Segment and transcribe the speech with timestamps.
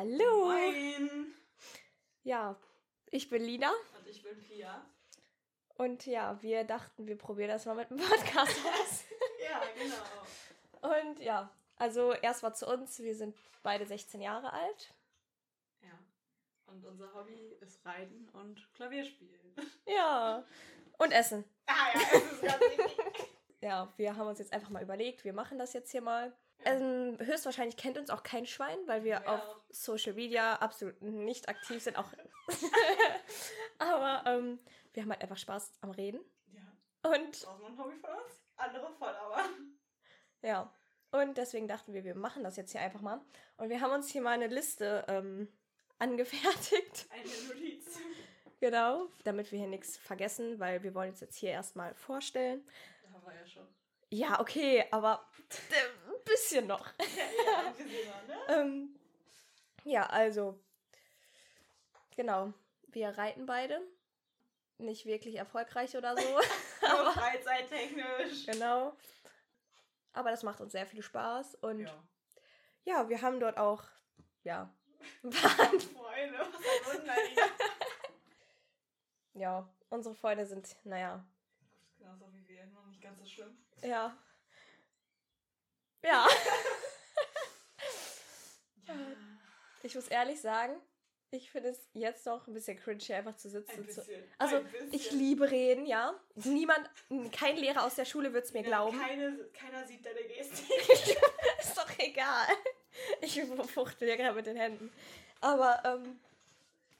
[0.00, 0.46] Hallo.
[0.46, 1.34] Moin.
[2.22, 2.56] Ja,
[3.10, 4.82] ich bin Lina Und ich bin Pia.
[5.74, 9.04] und ja, wir dachten, wir probieren das mal mit dem Podcast aus.
[9.44, 11.02] Ja, genau.
[11.02, 14.94] Und ja, also erst mal zu uns, wir sind beide 16 Jahre alt.
[15.82, 15.98] Ja.
[16.64, 19.54] Und unser Hobby ist Reiten und Klavierspielen.
[19.86, 20.46] Ja.
[20.96, 21.44] Und Essen.
[21.66, 22.96] Ah ja, das ist ganz wichtig.
[23.62, 26.34] Ja, wir haben uns jetzt einfach mal überlegt, wir machen das jetzt hier mal.
[26.64, 29.34] Ähm, höchstwahrscheinlich kennt uns auch kein Schwein, weil wir Ja.
[29.34, 31.96] auf Social Media absolut nicht aktiv sind.
[31.96, 32.10] Auch
[33.78, 34.58] Aber ähm,
[34.92, 36.20] wir haben halt einfach Spaß am Reden.
[36.52, 38.42] Ja, Und das ist auch ein Hobby von uns.
[38.56, 39.44] Andere voll, aber.
[40.42, 40.72] Ja,
[41.12, 43.20] und deswegen dachten wir, wir machen das jetzt hier einfach mal.
[43.56, 45.48] Und wir haben uns hier mal eine Liste ähm,
[45.98, 47.06] angefertigt.
[47.10, 47.98] Eine Notiz.
[48.60, 52.66] Genau, damit wir hier nichts vergessen, weil wir wollen uns jetzt hier erstmal vorstellen.
[53.02, 53.66] Da haben wir ja schon.
[54.12, 55.24] Ja, okay, aber
[56.30, 56.86] bisschen noch.
[56.98, 58.38] Ja, ein bisschen mal, ne?
[58.48, 58.98] Ähm,
[59.84, 60.58] ja, also,
[62.16, 62.52] genau,
[62.88, 63.80] wir reiten beide.
[64.78, 66.22] Nicht wirklich erfolgreich oder so.
[66.80, 68.46] Nur freizeittechnisch.
[68.46, 68.96] genau.
[70.12, 71.56] Aber das macht uns sehr viel Spaß.
[71.56, 72.02] Und ja,
[72.84, 73.08] Ja.
[73.08, 73.84] wir haben dort auch,
[74.42, 74.72] ja,
[75.22, 77.14] Freunde, was ein Wunder.
[79.34, 81.24] Ja, unsere Freunde sind, naja,
[81.98, 83.56] Genauso wie wir, noch nicht ganz so schlimm.
[83.82, 84.16] ja.
[86.02, 86.26] Ja,
[88.86, 88.94] Ja.
[89.82, 90.74] ich muss ehrlich sagen,
[91.30, 93.70] ich finde es jetzt noch ein bisschen cringe, hier einfach zu sitzen.
[93.84, 94.02] Ein Zu,
[94.38, 96.18] also, ein ich liebe reden, ja.
[96.34, 96.90] Niemand,
[97.32, 98.98] kein Lehrer aus der Schule wird es mir Ja, glauben.
[98.98, 100.68] Keine, keiner sieht deine Gestik.
[101.60, 102.48] Ist doch egal.
[103.20, 103.40] Ich
[103.72, 104.92] fuchtel ja gerade mit den Händen.
[105.40, 106.18] Aber, ähm,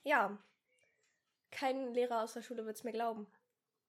[0.05, 0.39] ja.
[1.51, 3.27] Kein Lehrer aus der Schule wird es mir glauben.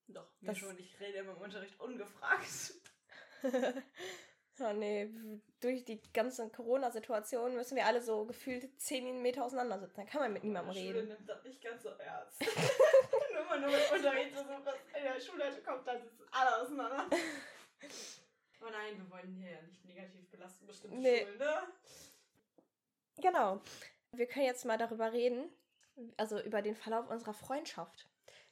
[0.08, 0.78] Doch, mir Das- schon.
[0.80, 2.74] Ich rede immer im Unterricht ungefragt.
[4.62, 5.10] Ja, nee,
[5.60, 9.96] durch die ganze Corona-Situation müssen wir alle so gefühlt 10 Meter auseinander sitzen.
[9.98, 11.10] Dann kann man mit niemandem In der Schule reden.
[11.10, 12.40] nimmt das nicht ganz so ernst.
[13.34, 17.06] Wenn man nur mit Unterricht versucht, was in der Schulleitung kommt, dann sitzen alle auseinander.
[18.62, 21.22] Aber nein, wir wollen hier ja nicht negativ belasten, bestimmte Nee.
[21.26, 21.62] Schulen, ne?
[23.22, 23.62] Genau.
[24.12, 25.50] Wir können jetzt mal darüber reden,
[26.18, 28.08] also über den Verlauf unserer Freundschaft.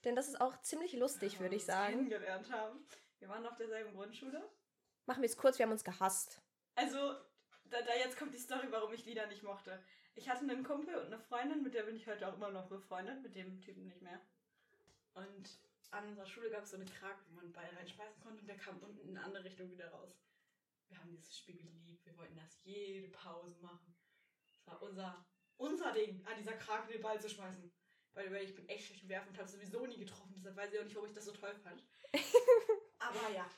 [0.05, 1.93] Denn das ist auch ziemlich lustig, Wo würde ich sagen.
[1.93, 2.83] kennengelernt haben.
[3.19, 4.41] Wir waren auf derselben Grundschule.
[5.09, 6.39] Machen wir es kurz, wir haben uns gehasst.
[6.75, 7.15] Also,
[7.65, 9.83] da, da jetzt kommt die Story, warum ich Lieder nicht mochte.
[10.13, 12.67] Ich hatte einen Kumpel und eine Freundin, mit der bin ich heute auch immer noch
[12.67, 14.21] befreundet, mit dem Typen nicht mehr.
[15.15, 15.49] Und
[15.89, 18.47] an unserer Schule gab es so eine Krake, wo man einen Ball reinschmeißen konnte und
[18.47, 20.21] der kam unten in eine andere Richtung wieder raus.
[20.89, 23.95] Wir haben dieses Spiel geliebt, wir wollten das jede Pause machen.
[24.53, 25.25] Das war unser,
[25.57, 27.71] unser Ding, an dieser Krake den Ball zu schmeißen.
[28.13, 30.71] Weil weil ich bin echt schlecht im Werfen und habe sowieso nie getroffen, deshalb weiß
[30.71, 31.83] ich auch nicht, warum ich das so toll fand.
[32.99, 33.49] Aber ja.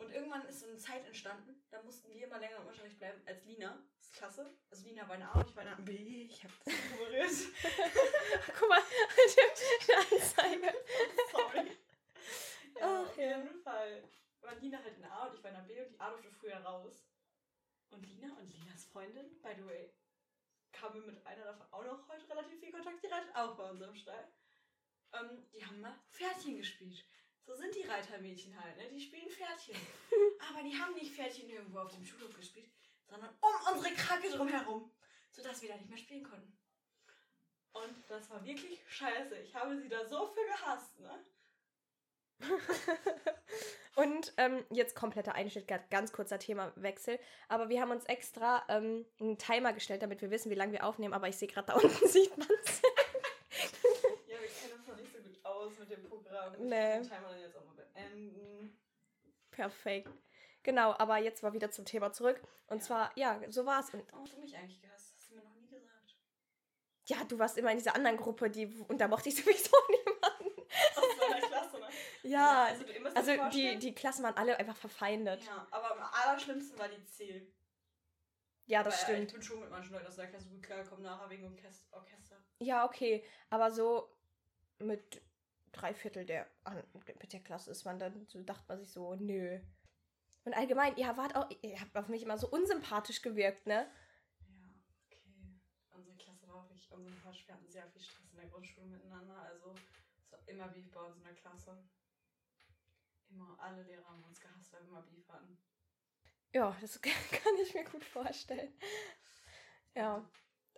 [0.00, 3.20] Und irgendwann ist so eine Zeit entstanden, da mussten wir immer länger im Unterricht bleiben
[3.26, 3.78] als Lina.
[3.98, 4.50] Das ist klasse.
[4.70, 6.24] Also Lina war in A und ich war in A B.
[6.24, 7.30] Ich hab das ignoriert.
[8.58, 8.80] Guck mal,
[9.86, 10.74] die Anzeige.
[11.30, 11.76] Sorry.
[12.78, 13.36] Ja, Ach, auf ja.
[13.36, 14.08] jeden Fall
[14.40, 16.30] war Lina halt in A und ich war in A B und die A durfte
[16.30, 17.06] früher raus.
[17.90, 19.92] Und Lina und Linas Freundin, by the way,
[20.72, 23.82] kamen mit einer davon auch noch heute relativ viel Kontakt, die reitet auch bei uns
[23.82, 24.32] im Stall.
[25.12, 27.04] Ähm, die haben mal Pferdchen gespielt.
[27.50, 28.88] So sind die Reitermädchen halt, ne?
[28.90, 29.74] Die spielen Pferdchen.
[30.50, 32.70] Aber die haben nicht Pferdchen irgendwo auf dem Schulhof gespielt,
[33.08, 34.92] sondern um unsere Krake drumherum,
[35.32, 36.56] sodass wir da nicht mehr spielen konnten.
[37.72, 39.36] Und das war wirklich scheiße.
[39.38, 41.24] Ich habe sie da so für gehasst, ne?
[43.96, 47.18] Und ähm, jetzt kompletter Einschnitt, ga- ganz kurzer Themawechsel.
[47.48, 50.84] Aber wir haben uns extra ähm, einen Timer gestellt, damit wir wissen, wie lange wir
[50.86, 51.14] aufnehmen.
[51.14, 52.80] Aber ich sehe gerade, da unten sieht man es.
[54.28, 56.52] Ja, wir kennen uns noch nicht so gut aus mit dem Programm.
[56.58, 56.94] Nee.
[56.94, 58.78] Den Timer jetzt auch mal beenden.
[59.50, 60.08] Perfekt.
[60.62, 62.40] Genau, aber jetzt mal wieder zum Thema zurück.
[62.66, 62.82] Und Ja.
[62.84, 63.90] zwar, ja, so war es.
[63.94, 65.14] Und Warum hast du mich eigentlich gehasst?
[65.16, 66.16] Hast du mir noch nie gesagt.
[67.06, 70.60] ja, du warst immer in dieser anderen Gruppe, die, und da mochte ich sowieso niemanden.
[70.96, 71.88] Aus deiner Klasse, ne?
[72.22, 75.42] Ja, also, du musst dir also die, die Klassen waren alle einfach verfeindet.
[75.44, 77.52] Ja, aber am allerschlimmsten war die C.
[78.66, 79.28] Ja, das Weil, äh, stimmt.
[79.28, 82.36] Ich bin schon mit manchen Leuten aus der Klasse gut klargekommen, nachher wegen Orchest- Orchester.
[82.60, 83.24] Ja, okay.
[83.48, 84.14] Aber so
[84.78, 85.22] mit
[85.72, 86.46] drei Viertel der,
[87.20, 89.60] mit der Klasse ist man dann, so dachte man sich so, nö.
[90.44, 93.90] Und allgemein, ihr wart auch, ihr habt auf mich immer so unsympathisch gewirkt, ne?
[94.40, 94.72] Ja,
[95.06, 95.60] okay.
[95.90, 97.46] Unsere Klasse war auch wirklich unsympathisch.
[97.46, 99.36] Wir hatten sehr viel Stress in der Grundschule miteinander.
[99.42, 99.74] Also,
[100.18, 101.84] es war immer Beef bei uns in der Klasse.
[103.28, 105.58] Immer alle Lehrer haben uns gehasst, weil wir immer Beef hatten.
[106.52, 108.72] Ja, das kann ich mir gut vorstellen.
[109.94, 110.28] Ja,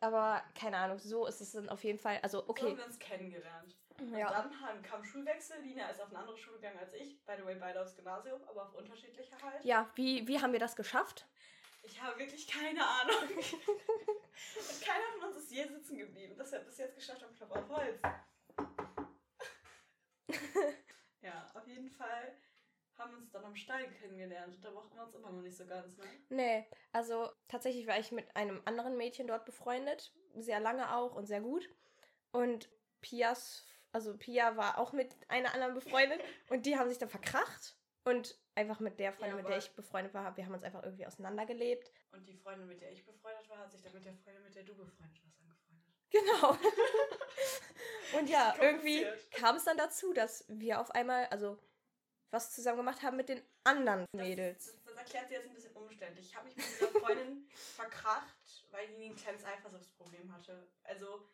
[0.01, 2.19] aber keine Ahnung, so ist es dann auf jeden Fall.
[2.23, 2.71] Also, So okay.
[2.71, 3.79] haben wir uns kennengelernt.
[3.99, 5.61] Und dann kam Schulwechsel.
[5.63, 7.25] Lina ist auf eine andere Schule gegangen als ich.
[7.25, 9.65] By the way, beide aufs Gymnasium, aber auf unterschiedlicher halt.
[9.65, 11.27] Ja, wie, wie haben wir das geschafft?
[11.83, 13.17] Ich habe wirklich keine Ahnung.
[13.29, 16.37] Und keiner von uns ist je sitzen geblieben.
[16.37, 18.01] Dass wir bis jetzt geschafft am Klopp auf Holz.
[21.23, 22.37] ja, auf jeden Fall
[22.97, 25.67] haben wir uns dann am Stall kennengelernt da mochten wir uns immer noch nicht so
[25.67, 26.05] ganz, ne?
[26.29, 31.27] Nee, also tatsächlich war ich mit einem anderen Mädchen dort befreundet, sehr lange auch und
[31.27, 31.69] sehr gut.
[32.31, 36.21] Und Pias also Pia war auch mit einer anderen befreundet.
[36.49, 37.77] und die haben sich dann verkracht.
[38.05, 40.83] Und einfach mit der Freundin, Ja, mit der ich befreundet war, wir haben uns einfach
[40.83, 41.93] irgendwie auseinandergelebt.
[42.11, 44.55] Und die Freundin, mit der ich befreundet war, hat sich dann mit der Freundin, mit
[44.57, 45.87] der du befreundet warst, angefreundet.
[46.11, 46.59] Genau.
[48.19, 51.59] und ja, irgendwie kam es dann dazu, dass wir auf einmal, also
[52.33, 54.67] was zusammen gemacht haben mit den anderen Mädels.
[54.67, 56.27] Das, das erklärt sie jetzt ein bisschen umständlich.
[56.27, 57.47] Ich habe mich mit dieser Freundin
[57.77, 60.67] verkracht, weil die ein kleines Eifersuchtsproblem hatte.
[60.83, 61.25] Also,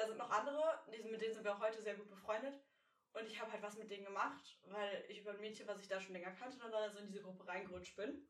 [0.00, 0.62] da sind noch andere,
[1.10, 2.58] mit denen sind wir heute sehr gut befreundet.
[3.12, 5.88] Und ich habe halt was mit denen gemacht, weil ich über ein Mädchen, was ich
[5.88, 8.26] da schon länger kannte, dann da so in diese Gruppe reingerutscht bin.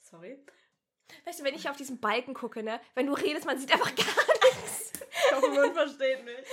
[0.00, 0.44] Sorry.
[1.26, 3.94] Weißt du, wenn ich auf diesen Balken gucke, ne, wenn du redest, man sieht einfach
[3.94, 4.92] gar nichts.
[5.24, 6.44] Ich hoffe, man versteht mich.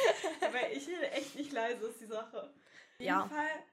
[0.53, 2.43] Weil ich rede echt nicht leise, ist die Sache.
[2.43, 2.49] Auf
[2.97, 3.27] jeden Ja.
[3.27, 3.63] Fall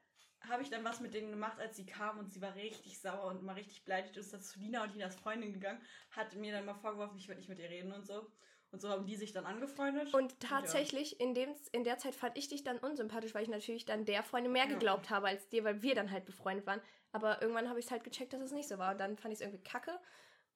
[0.49, 3.25] habe ich dann was mit denen gemacht, als sie kam und sie war richtig sauer
[3.25, 4.17] und mal richtig beleidigt.
[4.17, 7.39] Ist dann zu Lina und Linas Freundin gegangen, hat mir dann mal vorgeworfen, ich würde
[7.39, 8.29] nicht mit ihr reden und so.
[8.71, 10.13] Und so haben die sich dann angefreundet.
[10.13, 13.85] Und tatsächlich, in, dem, in der Zeit fand ich dich dann unsympathisch, weil ich natürlich
[13.85, 14.69] dann der Freundin mehr Ja.
[14.73, 16.81] geglaubt habe als dir, weil wir dann halt befreundet waren.
[17.13, 18.91] Aber irgendwann habe ich es halt gecheckt, dass es nicht so war.
[18.91, 19.97] Und dann fand ich es irgendwie kacke.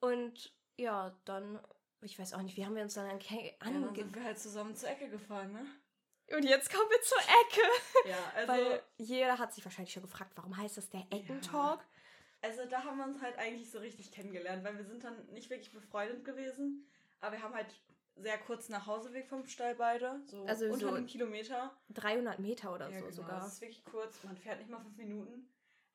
[0.01, 1.59] Und ja, dann,
[2.01, 4.39] ich weiß auch nicht, wie haben wir uns dann ange ja, dann sind wir halt
[4.39, 5.65] zusammen zur Ecke gefahren, ne?
[6.35, 7.61] Und jetzt kommen wir zur Ecke.
[8.09, 11.85] Ja, also, Weil jeder hat sich wahrscheinlich schon gefragt, warum heißt das der Eckentalk?
[12.41, 15.49] also da haben wir uns halt eigentlich so richtig kennengelernt, weil wir sind dann nicht
[15.51, 16.87] wirklich befreundet gewesen,
[17.19, 17.67] aber wir haben halt
[18.21, 21.75] sehr kurz nach Hauseweg vom Stall beide, so Also unter so- einem Kilometer.
[21.89, 23.15] 300 Meter oder Ja, so genau.
[23.15, 23.39] sogar.
[23.41, 24.23] Das ist wirklich kurz.
[24.23, 25.47] Man fährt nicht mal fünf Minuten.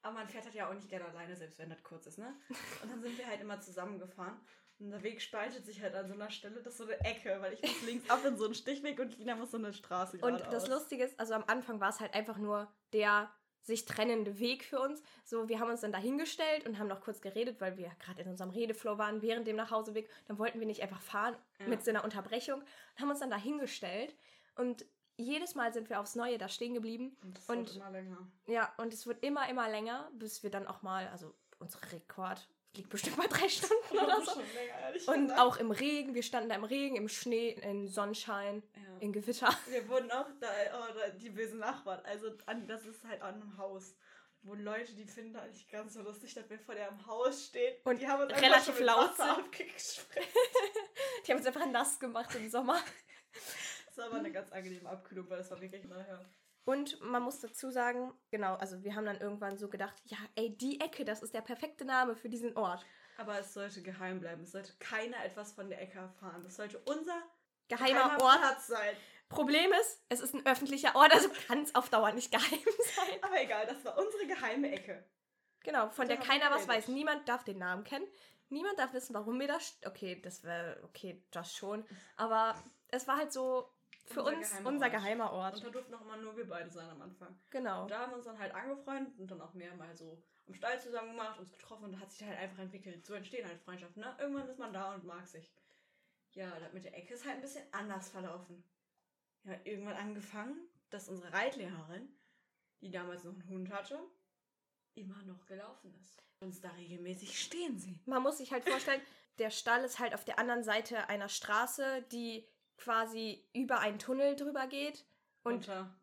[0.02, 2.34] Aber man fährt halt ja auch nicht gerne alleine, selbst wenn das kurz ist, ne?
[2.82, 4.38] Und dann sind wir halt immer zusammengefahren.
[4.78, 7.38] Und der Weg spaltet sich halt an so einer Stelle, das ist so eine Ecke,
[7.40, 10.19] weil ich muss links ab in so einen Stichweg und Lina muss so eine Straße
[10.19, 10.69] Und das geradeaus.
[10.69, 13.32] Lustige ist, also am Anfang war es halt einfach nur der
[13.66, 15.02] sich trennende Weg für uns.
[15.24, 18.28] So, wir haben uns dann dahingestellt und haben noch kurz geredet, weil wir gerade in
[18.28, 20.08] unserem Redeflow waren während dem Nachhauseweg.
[20.28, 21.66] Dann wollten wir nicht einfach fahren Ja.
[21.66, 24.14] mit so einer Unterbrechung und haben uns dann dahingestellt.
[24.54, 24.86] Und
[25.18, 27.16] jedes Mal sind wir aufs Neue da stehen geblieben.
[27.22, 28.18] Und und- wird immer länger.
[28.46, 32.48] Ja, und es wird immer, immer länger, bis wir dann auch mal, also unser Rekord
[32.76, 34.40] liegt bestimmt bei drei Stunden oder so.
[34.40, 38.99] Länger, Und auch im Regen, wir standen da im Regen, im Schnee, im Sonnenschein, Ja.
[39.00, 39.49] in Gewitter.
[39.69, 42.00] Wir wurden auch da, oh, die bösen Nachbarn.
[42.05, 42.31] Also
[42.67, 43.94] das ist halt an einem Haus.
[44.43, 47.75] Wo Leute, die finden das nicht ganz so lustig, dass wir vor deren Haus stehen.
[47.82, 49.11] Und die haben uns relativ laut.
[51.26, 52.81] Die haben uns einfach nass gemacht im Sommer.
[53.87, 56.25] Das war aber eine ganz angenehme Abkühlung, weil das war wirklich nachher.
[56.66, 60.56] Und man muss dazu sagen, genau, also wir haben dann irgendwann so gedacht, ja, ey,
[60.56, 62.84] die Ecke, das ist der perfekte Name für diesen Ort.
[63.18, 64.42] Aber es sollte geheim bleiben.
[64.42, 66.42] Es sollte keiner etwas von der Ecke erfahren.
[66.42, 67.22] Das sollte unser
[67.68, 68.40] Geheimer Ort.
[68.40, 68.96] Platz sein.
[69.28, 72.58] Problem ist, es ist ein öffentlicher Ort, also kann es auf Dauer nicht geheim
[72.96, 73.22] sein.
[73.22, 75.04] Aber egal, das war unsere geheime Ecke.
[75.62, 76.88] Genau, von der haben keiner was weiß.
[76.88, 78.06] Niemand darf den Namen kennen.
[78.48, 79.58] Niemand darf wissen, warum wir da.
[79.84, 80.80] Okay, das wäre.
[80.84, 81.84] Okay, das schon.
[82.16, 83.68] Aber es war halt so
[84.06, 84.92] für Unser uns geheimer unser Ort.
[84.92, 85.64] geheimer Und Ort.
[85.64, 87.38] da durften auch immer nur wir beide sein am Anfang.
[87.50, 87.82] Genau.
[87.82, 90.54] Und da haben wir uns dann halt angefreundet und dann auch mehr mal so im
[90.54, 93.04] Stall zusammen gemacht, uns getroffen und da hat sich halt einfach entwickelt.
[93.04, 94.16] So entstehen halt Freundschaften, ne?
[94.18, 95.52] Irgendwann ist man da und mag sich.
[96.32, 98.62] Ja, das mit der Ecke ist halt ein bisschen anders verlaufen.
[99.44, 100.56] Ja, irgendwann angefangen,
[100.90, 102.08] dass unsere Reitlehrerin,
[102.80, 103.98] die damals noch einen Hund hatte,
[104.94, 106.22] immer noch gelaufen ist.
[106.40, 108.00] Uns da regelmäßig stehen sie.
[108.06, 109.00] Man muss sich halt vorstellen,
[109.38, 112.46] der Stall ist halt auf der anderen Seite einer Straße, die
[112.78, 115.04] quasi über einen Tunnel drüber geht.
[115.42, 115.95] Und Unter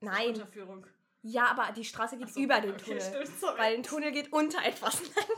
[0.00, 0.86] nein, Unterführung.
[1.22, 3.00] ja, aber die Straße geht so, über den okay, Tunnel.
[3.02, 3.58] stimmt, sorry.
[3.58, 5.26] Weil ein Tunnel geht unter etwas lang.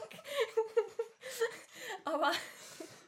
[2.05, 2.33] Aber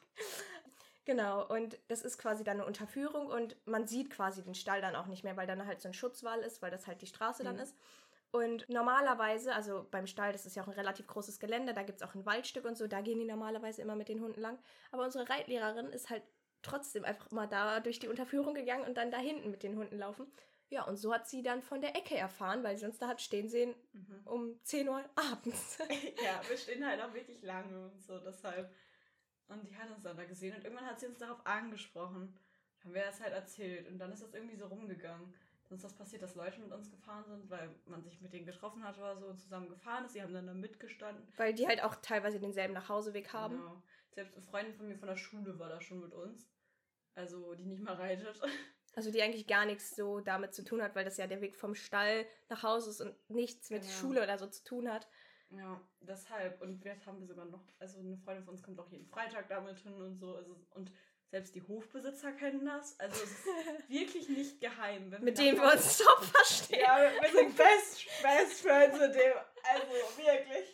[1.04, 4.96] genau, und das ist quasi dann eine Unterführung und man sieht quasi den Stall dann
[4.96, 7.44] auch nicht mehr, weil dann halt so ein Schutzwall ist, weil das halt die Straße
[7.44, 7.62] dann Mhm.
[7.62, 7.76] ist.
[8.30, 12.00] Und normalerweise, also beim Stall, das ist ja auch ein relativ großes Gelände, da gibt
[12.00, 14.58] es auch ein Waldstück und so, da gehen die normalerweise immer mit den Hunden lang.
[14.90, 16.24] Aber unsere Reitlehrerin ist halt
[16.64, 19.98] trotzdem einfach mal da durch die Unterführung gegangen und dann da hinten mit den Hunden
[19.98, 20.26] laufen.
[20.70, 23.20] Ja, und so hat sie dann von der Ecke erfahren, weil sie uns da hat
[23.20, 24.20] stehen sehen Mhm.
[24.24, 25.78] um 10 Uhr abends.
[26.24, 28.72] ja, wir stehen halt auch wirklich lange und so, deshalb.
[29.46, 32.34] Und die hat uns dann da gesehen und irgendwann hat sie uns darauf angesprochen.
[32.78, 35.34] Dann haben wir das halt erzählt und dann ist das irgendwie so rumgegangen.
[35.68, 38.46] Dann ist das passiert, dass Leute mit uns gefahren sind, weil man sich mit denen
[38.46, 40.12] getroffen hat oder so und zusammen gefahren ist.
[40.12, 41.26] Sie haben dann da mitgestanden.
[41.36, 43.56] Weil die halt auch teilweise denselben Nachhauseweg haben.
[43.56, 43.82] Genau.
[44.10, 46.46] Selbst eine Freundin von mir von der Schule war da schon mit uns.
[47.14, 48.40] Also, die nicht mal reitet.
[48.96, 51.56] Also die eigentlich gar nichts so damit zu tun hat, weil das ja der Weg
[51.56, 53.92] vom Stall nach Hause ist und nichts mit Genau.
[53.92, 55.08] Schule oder so zu tun hat.
[55.50, 56.62] Ja, deshalb.
[56.62, 59.48] Und jetzt haben wir sogar noch, also eine Freundin von uns kommt auch jeden Freitag
[59.48, 60.36] damit hin und so.
[60.36, 60.92] Also, und
[61.26, 62.96] selbst die Hofbesitzer kennen das.
[63.00, 63.46] Also es ist
[63.88, 65.10] wirklich nicht geheim.
[65.10, 66.78] Wenn Mit dem wir uns top verstehen.
[66.82, 69.32] Ja, wir sind best, best friends mit dem.
[69.72, 70.68] Also wirklich.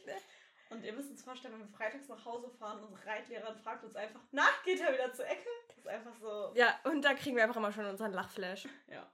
[0.69, 3.97] Und ihr müsst uns vorstellen, wenn wir freitags nach Hause fahren, unsere Reitlehrerin fragt uns
[3.97, 5.49] einfach, na, geht er wieder zur Ecke?
[5.81, 6.53] Ist einfach so.
[6.55, 8.69] Ja, und da kriegen wir einfach immer schon unseren Lachflash.
[8.89, 9.11] Ja.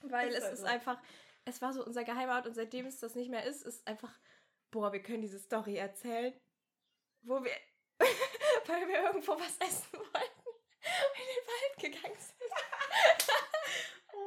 [0.00, 0.66] Weil Ist es halt ist so.
[0.66, 0.98] einfach,
[1.46, 4.12] es war so unser Geheimort und seitdem es das nicht mehr ist, ist einfach,
[4.70, 6.38] boah, wir können diese Story erzählen,
[7.22, 7.52] wo wir,
[8.66, 12.36] weil wir irgendwo was essen wollten und in den Wald gegangen sind.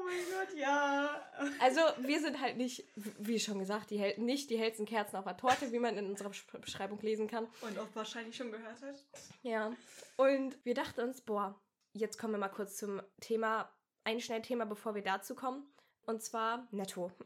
[0.09, 1.31] Oh mein Gott, ja.
[1.59, 5.25] Also wir sind halt nicht, wie schon gesagt, die hell, nicht die hellsten Kerzen auf
[5.25, 7.47] der Torte, wie man in unserer Besch- Beschreibung lesen kann.
[7.61, 8.95] Und auch wahrscheinlich schon gehört hat.
[9.43, 9.71] Ja.
[10.17, 11.59] Und wir dachten uns, boah,
[11.93, 13.71] jetzt kommen wir mal kurz zum Thema,
[14.03, 15.71] ein Schnellthema, bevor wir dazu kommen.
[16.05, 17.11] Und zwar Netto.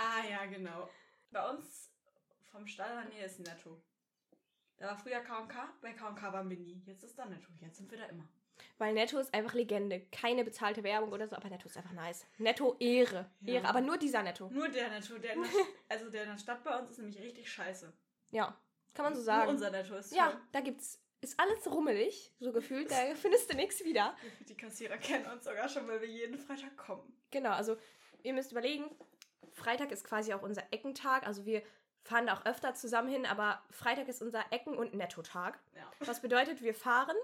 [0.00, 0.88] Ah ja, genau.
[1.32, 1.90] Bei uns
[2.52, 3.82] vom Stall der Nähe ist Netto.
[4.76, 6.80] Da war früher K&K, bei K&K waren wir nie.
[6.86, 8.28] Jetzt ist da Netto, jetzt sind wir da immer.
[8.78, 10.00] Weil Netto ist einfach Legende.
[10.12, 12.26] Keine bezahlte Werbung oder so, aber Netto ist einfach nice.
[12.38, 13.30] Netto Ehre.
[13.40, 13.54] Ja.
[13.54, 14.48] Ehre, aber nur dieser Netto.
[14.50, 15.50] Nur der Netto, der in der,
[15.88, 17.92] also der in der Stadt bei uns ist nämlich richtig scheiße.
[18.30, 18.56] Ja,
[18.94, 19.50] kann man so Nur sagen.
[19.50, 23.84] unser Netto ist Ja, da gibt's, ist alles rummelig, so gefühlt, da findest du nichts
[23.84, 24.14] wieder.
[24.48, 27.12] Die Kassierer kennen uns sogar schon, weil wir jeden Freitag kommen.
[27.30, 27.76] Genau, also
[28.22, 28.84] ihr müsst überlegen,
[29.52, 31.26] Freitag ist quasi auch unser Eckentag.
[31.26, 31.62] Also wir
[32.04, 35.58] fahren da auch öfter zusammen hin, aber Freitag ist unser Ecken- und Nettotag.
[35.74, 35.90] Ja.
[36.00, 37.16] Was bedeutet, wir fahren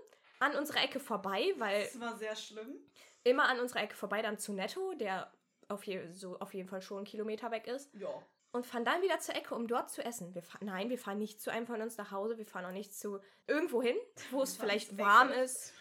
[0.45, 2.77] an unserer Ecke vorbei, weil Das war sehr schlimm.
[3.23, 5.33] immer an unserer Ecke vorbei dann zu Netto, der
[5.69, 7.93] auf, je, so auf jeden Fall schon einen Kilometer weg ist.
[7.95, 8.09] Ja.
[8.53, 10.33] Und fahren dann wieder zur Ecke, um dort zu essen.
[10.35, 12.95] Wir nein, wir fahren nicht zu einem von uns nach Hause, wir fahren auch nicht
[12.95, 13.97] zu irgendwo hin,
[14.31, 15.75] wo es Wir vielleicht warm ist,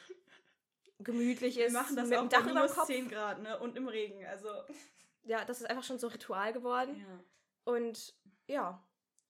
[0.99, 2.87] gemütlich Wir ist, machen das mit auch dem Dach über dem minus Kopf.
[2.87, 3.59] 10 Grad, ne?
[3.59, 4.49] Und im Regen, also.
[5.25, 6.95] Ja, das ist einfach schon so Ritual geworden.
[6.99, 7.73] Ja.
[7.73, 8.15] Und
[8.47, 8.83] ja,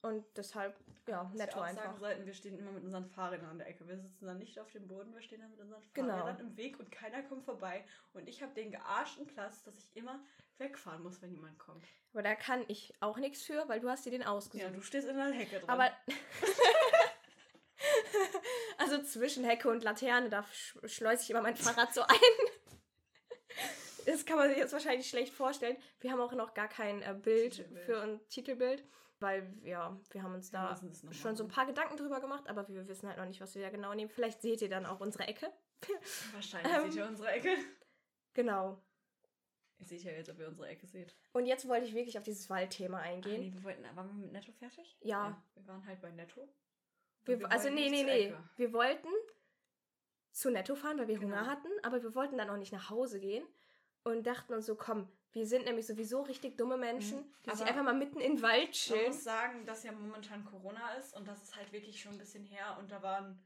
[0.03, 0.75] und deshalb,
[1.07, 1.83] ja, netto wir auch einfach.
[1.85, 3.87] sagen sollten, wir stehen immer mit unseren Fahrrädern an der Ecke.
[3.87, 6.17] Wir sitzen dann nicht auf dem Boden, wir stehen dann mit unseren Genau.
[6.17, 7.83] Fahrrädern im Weg und keiner kommt vorbei.
[8.13, 10.19] Und ich habe den gearschten Platz, dass ich immer
[10.59, 11.83] wegfahren muss, wenn jemand kommt.
[12.11, 14.75] Aber da kann ich auch nichts für, weil du hast dir den Ja, ausgesucht.
[14.75, 15.69] du stehst in der Hecke drin.
[15.69, 15.89] Aber
[18.77, 22.07] also zwischen Hecke und Laterne, da sch schleuse ich immer mein Fahrrad so ein.
[24.05, 25.77] Das kann man sich jetzt wahrscheinlich schlecht vorstellen.
[26.01, 27.85] Wir haben auch noch gar kein äh, Bild Titelbild.
[27.85, 28.83] für ein Titelbild,
[29.23, 30.79] weil ja, wir haben uns da
[31.11, 33.63] schon so ein paar Gedanken drüber gemacht, aber wir wissen halt noch nicht, was wir
[33.63, 34.09] da genau nehmen.
[34.11, 35.51] Vielleicht seht ihr dann auch unsere Ecke.
[36.33, 37.49] Wahrscheinlich Ähm, seht ihr unsere Ecke.
[38.35, 38.79] Genau.
[39.79, 41.15] Ihr seht ja jetzt, ob ihr unsere Ecke seht.
[41.33, 43.41] Und jetzt wollte ich wirklich auf dieses Waldthema Ah, eingehen.
[43.41, 44.95] nee, wir wollten, waren wir mit Netto fertig?
[45.01, 45.41] Ja.
[45.55, 46.47] Wir waren halt bei Netto.
[47.25, 48.25] Wir, wir also nee, nee, nee.
[48.27, 48.37] Ecke.
[48.57, 49.07] Wir wollten
[50.31, 51.35] zu Netto fahren, weil wir Genau.
[51.37, 53.45] Hunger hatten, aber wir wollten dann auch nicht nach Hause gehen
[54.03, 57.33] und dachten uns so, komm, wir sind nämlich sowieso richtig dumme Menschen, Mhm.
[57.45, 59.07] die sich Aber einfach mal mitten in den Wald chillen.
[59.07, 62.45] muss sagen, dass ja momentan Corona ist und das ist halt wirklich schon ein bisschen
[62.45, 63.43] her und da waren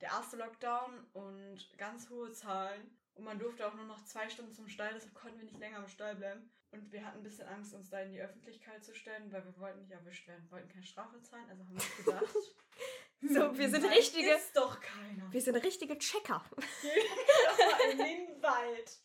[0.00, 4.52] der erste Lockdown und ganz hohe Zahlen und man durfte auch nur noch zwei Stunden
[4.52, 7.48] zum Stall, deshalb konnten wir nicht länger im Stall bleiben und wir hatten ein bisschen
[7.48, 10.68] Angst, uns da in die Öffentlichkeit zu stellen, weil wir wollten nicht erwischt werden, wollten
[10.68, 12.34] keine Strafe zahlen, also haben wir gedacht,
[13.22, 15.32] So, wir sind da richtige- ist doch keiner.
[15.32, 16.44] Wir sind richtige Checker.
[17.90, 19.00] in den Wald.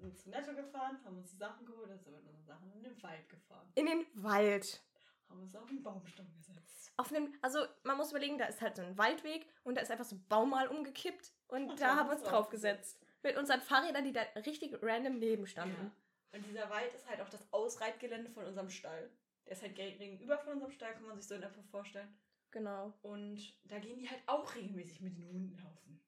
[0.00, 2.82] Sind zu Netto gefahren, haben uns die Sachen geholt, dann sind mit unseren Sachen in
[2.82, 3.70] den Wald gefahren.
[3.74, 4.82] In den Wald.
[5.28, 6.92] Haben uns auf den Baumstamm gesetzt.
[6.96, 9.90] Auf einem, also man muss überlegen, da ist halt so ein Waldweg und da ist
[9.90, 13.00] einfach so ein Baum mal umgekippt und, Und da haben wir uns draufgesetzt.
[13.22, 15.92] Mit unseren Fahrrädern, die da richtig random neben standen.
[16.32, 16.38] Ja.
[16.38, 19.10] Und dieser Wald ist halt auch das Ausreitgelände von unserem Stall.
[19.46, 22.16] Der ist halt gegenüber von unserem Stall, kann man sich so in etwa vorstellen.
[22.50, 22.92] Genau.
[23.02, 26.00] Und da gehen die halt auch regelmäßig mit den Hunden laufen.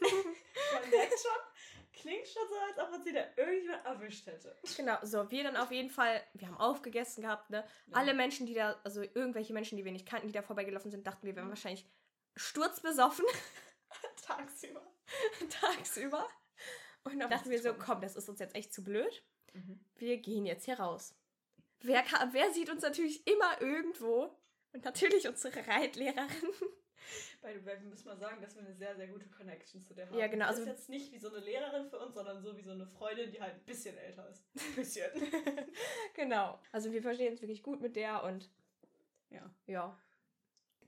[0.00, 4.56] Man merkt schon, klingt schon so, als ob uns sie da irgendjemand erwischt hätte.
[4.76, 7.64] Genau, so, wir dann auf jeden Fall, wir haben aufgegessen gehabt, ne?
[7.92, 11.06] Alle Menschen, die da, also irgendwelche Menschen, die wir nicht kannten, die da vorbeigelaufen sind,
[11.06, 11.86] dachten, wir wären wahrscheinlich
[12.36, 13.26] sturzbesoffen
[14.26, 14.82] tagsüber.
[15.60, 16.28] tagsüber.
[17.04, 19.22] Und dann dachten wir so, komm, das ist uns jetzt echt zu blöd.
[19.52, 19.80] Mhm.
[19.96, 21.14] Wir gehen jetzt hier raus.
[21.80, 24.36] Wer, wer sieht uns natürlich immer irgendwo?
[24.72, 26.28] Und natürlich unsere Reitlehrerin.
[27.42, 29.94] By the way, wir müssen mal sagen, dass wir eine sehr, sehr gute Connection zu
[29.94, 30.18] der haben.
[30.18, 32.62] Ja, genau, also- ist jetzt nicht wie so eine Lehrerin für uns, sondern so wie
[32.62, 34.44] so eine Freundin, die halt ein bisschen älter ist.
[34.54, 35.10] Ein bisschen.
[36.14, 36.60] genau.
[36.72, 38.50] Also wir verstehen uns wirklich gut mit der und
[39.30, 39.50] ja.
[39.66, 39.98] ja.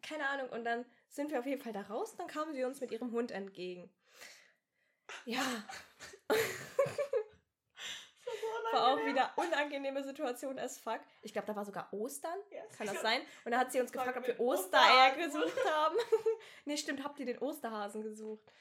[0.03, 0.51] Keine Ahnung.
[0.51, 2.17] Und dann sind wir auf jeden Fall da raus.
[2.17, 3.89] Dann kamen sie uns mit ihrem Hund entgegen.
[5.25, 5.65] Ja,
[8.73, 11.01] war auch wieder unangenehme Situation as fuck.
[11.23, 12.39] Ich glaube, da war sogar Ostern.
[12.77, 13.21] Kann das sein?
[13.45, 15.97] Und da hat sie uns gefragt, ob wir Ostereier gesucht haben.
[16.65, 18.53] nee, stimmt, habt ihr den Osterhasen gesucht?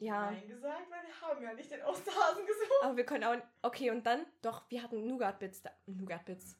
[0.00, 0.30] Ja.
[0.30, 2.82] Nein gesagt, weil wir haben ja nicht den Osterhasen gesucht.
[2.82, 3.36] Aber wir können auch.
[3.62, 4.26] Okay, und dann?
[4.42, 5.70] Doch, wir hatten Nougat-Bits da.
[5.86, 6.56] Nougat-Bits.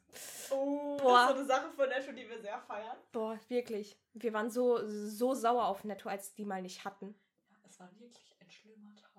[0.51, 1.29] Oh, Boah.
[1.29, 2.97] das ist so eine Sache von Netto, die wir sehr feiern.
[3.11, 3.97] Boah, wirklich.
[4.13, 7.15] Wir waren so, so sauer auf Netto, als die mal nicht hatten.
[7.49, 9.09] Ja, es war wirklich ein schlimmer Tag.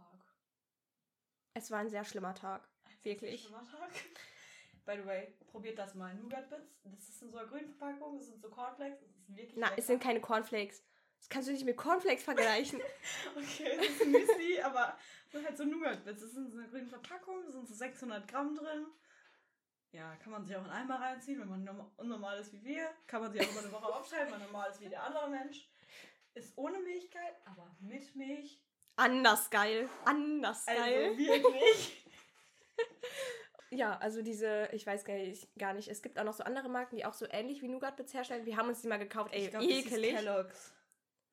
[1.55, 2.69] Es war ein sehr schlimmer Tag.
[3.03, 3.49] Wirklich.
[4.87, 6.15] by the way, probiert das mal.
[6.15, 9.37] Nougat Bits, das ist in so einer grünen Verpackung, das sind so Cornflakes, das ist
[9.37, 9.79] wirklich Na, lecker.
[9.79, 10.83] es sind keine Cornflakes.
[11.19, 12.81] Das kannst du nicht mit Cornflakes vergleichen.
[13.37, 16.21] Okay, das ist ein Müsli, aber das sind halt so Nougat-Bits.
[16.23, 18.87] Das sind in so einer grünen Verpackung, da sind so 600 Gramm drin.
[19.93, 22.89] Ja, kann man sich auch in Eimer reinziehen, wenn man norm- unnormal ist wie wir.
[23.07, 25.29] Kann man sich auch über eine Woche aufschreiben, wenn man normal ist wie der andere
[25.29, 25.69] Mensch.
[26.35, 28.63] Ist ohne Milchgeil, aber mit Milch.
[28.97, 29.89] Anders geil.
[30.05, 31.07] Anders geil.
[31.09, 32.00] Also wirklich.
[33.73, 35.89] Ja, also diese, ich weiß gar nicht, gar nicht.
[35.89, 38.45] Es gibt auch noch so andere Marken, die auch so ähnlich wie Nougat-Bits herstellen.
[38.45, 39.33] Wir haben uns die mal gekauft.
[39.33, 40.17] Ey, Ich glaub, ekelig.
[40.17, 40.75] Kellogg's.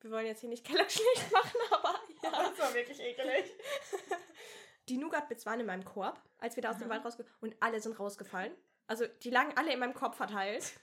[0.01, 2.31] Wir wollen jetzt hier nicht Kellogg schlecht machen, aber ja.
[2.49, 3.51] Das war wirklich ekelig.
[4.89, 6.89] Die Nougat-Bits waren in meinem Korb, als wir da aus dem.
[6.89, 8.53] Wald rausgekommen und alle sind rausgefallen.
[8.85, 10.73] Also die lagen alle in meinem Korb verteilt.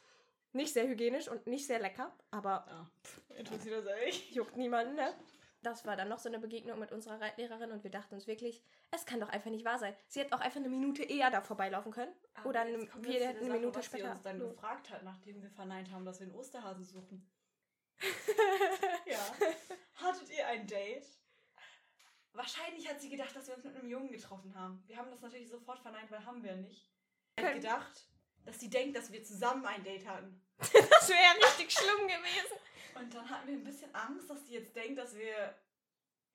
[0.52, 4.32] Nicht sehr hygienisch und nicht sehr lecker, aber Ja, interessiert das echt.
[4.34, 5.14] juckt niemanden, ne?
[5.64, 8.62] Das war dann noch so eine Begegnung mit unserer Reitlehrerin und wir dachten uns wirklich,
[8.90, 9.96] es kann doch einfach nicht wahr sein.
[10.08, 12.12] Sie hätte auch einfach eine Minute eher da vorbeilaufen können.
[12.44, 14.10] Oder Aber eine, jetzt kommen wir hätten eine Sache, Minute was sie später.
[14.12, 17.30] uns dann gefragt hat, nachdem wir verneint haben, dass wir einen Osterhasen suchen.
[19.06, 19.34] ja.
[19.94, 21.06] Hattet ihr ein Date?
[22.34, 24.82] Wahrscheinlich hat sie gedacht, dass wir uns mit einem Jungen getroffen haben.
[24.86, 26.92] Wir haben das natürlich sofort verneint, weil haben wir nicht.
[27.38, 28.08] Sie hat gedacht,
[28.44, 30.40] dass sie denkt, dass wir zusammen ein Date hatten.
[30.60, 32.58] Das wäre ja richtig schlimm gewesen.
[32.96, 35.54] Und dann hatten wir ein bisschen Angst, dass sie jetzt denkt, dass wir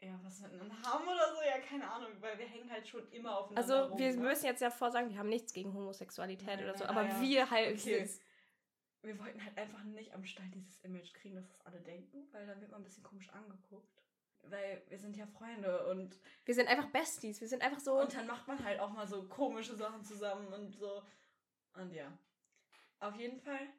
[0.01, 1.41] ja was miteinander haben oder so.
[1.41, 3.99] Ja, keine Ahnung, weil wir hängen halt schon immer aufeinander Also rum.
[3.99, 4.21] wir ne?
[4.21, 7.07] müssen jetzt ja vorsagen, wir haben nichts gegen Homosexualität Nein, oder so, nein, aber ah,
[7.07, 7.21] ja.
[7.21, 8.09] wir halt Okay.
[9.01, 12.45] Wir wollten halt einfach nicht am Stall dieses Image kriegen, dass das alle denken, weil
[12.45, 14.03] dann wird man ein bisschen komisch angeguckt.
[14.43, 18.13] Weil wir sind ja Freunde und, wir sind einfach Besties, wir sind einfach so und
[18.13, 21.01] dann macht man halt auch mal so komische Sachen zusammen und so.
[21.75, 22.11] Und ja.
[22.99, 23.69] Auf jeden Fall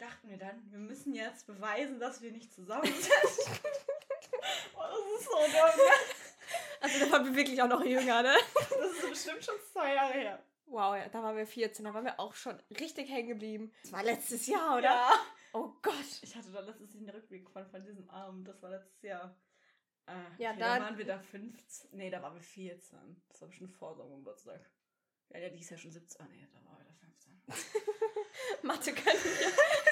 [0.00, 3.10] dachten wir dann, wir müssen jetzt beweisen, dass wir nicht zusammen sind.
[4.74, 5.76] oh, das ist so dumm.
[5.76, 5.92] ne?
[6.80, 8.34] Also da waren wir wirklich auch noch jünger, ne?
[8.54, 10.42] Das ist bestimmt schon zwei Jahre her.
[10.66, 13.72] Wow, ja, da waren wir 14, da waren wir auch schon richtig hängen geblieben.
[13.82, 14.84] Das war letztes Jahr, oder?
[14.84, 15.12] Ja.
[15.52, 15.94] Oh Gott.
[16.22, 18.46] Ich hatte da letztes Jahr den Rückblick von, von diesem Abend.
[18.46, 19.36] Das war letztes Jahr.
[20.06, 21.90] Äh, Ja, okay, da waren wir da 15.
[21.92, 22.98] Nee, da waren wir 14.
[23.28, 24.60] Das war bestimmt vor seinem Geburtstag.
[25.30, 26.20] Ja, ja, die ist ja schon 17.
[26.20, 28.62] Ah, nee, da war wir da 15.
[28.62, 29.89] Mathe können wir.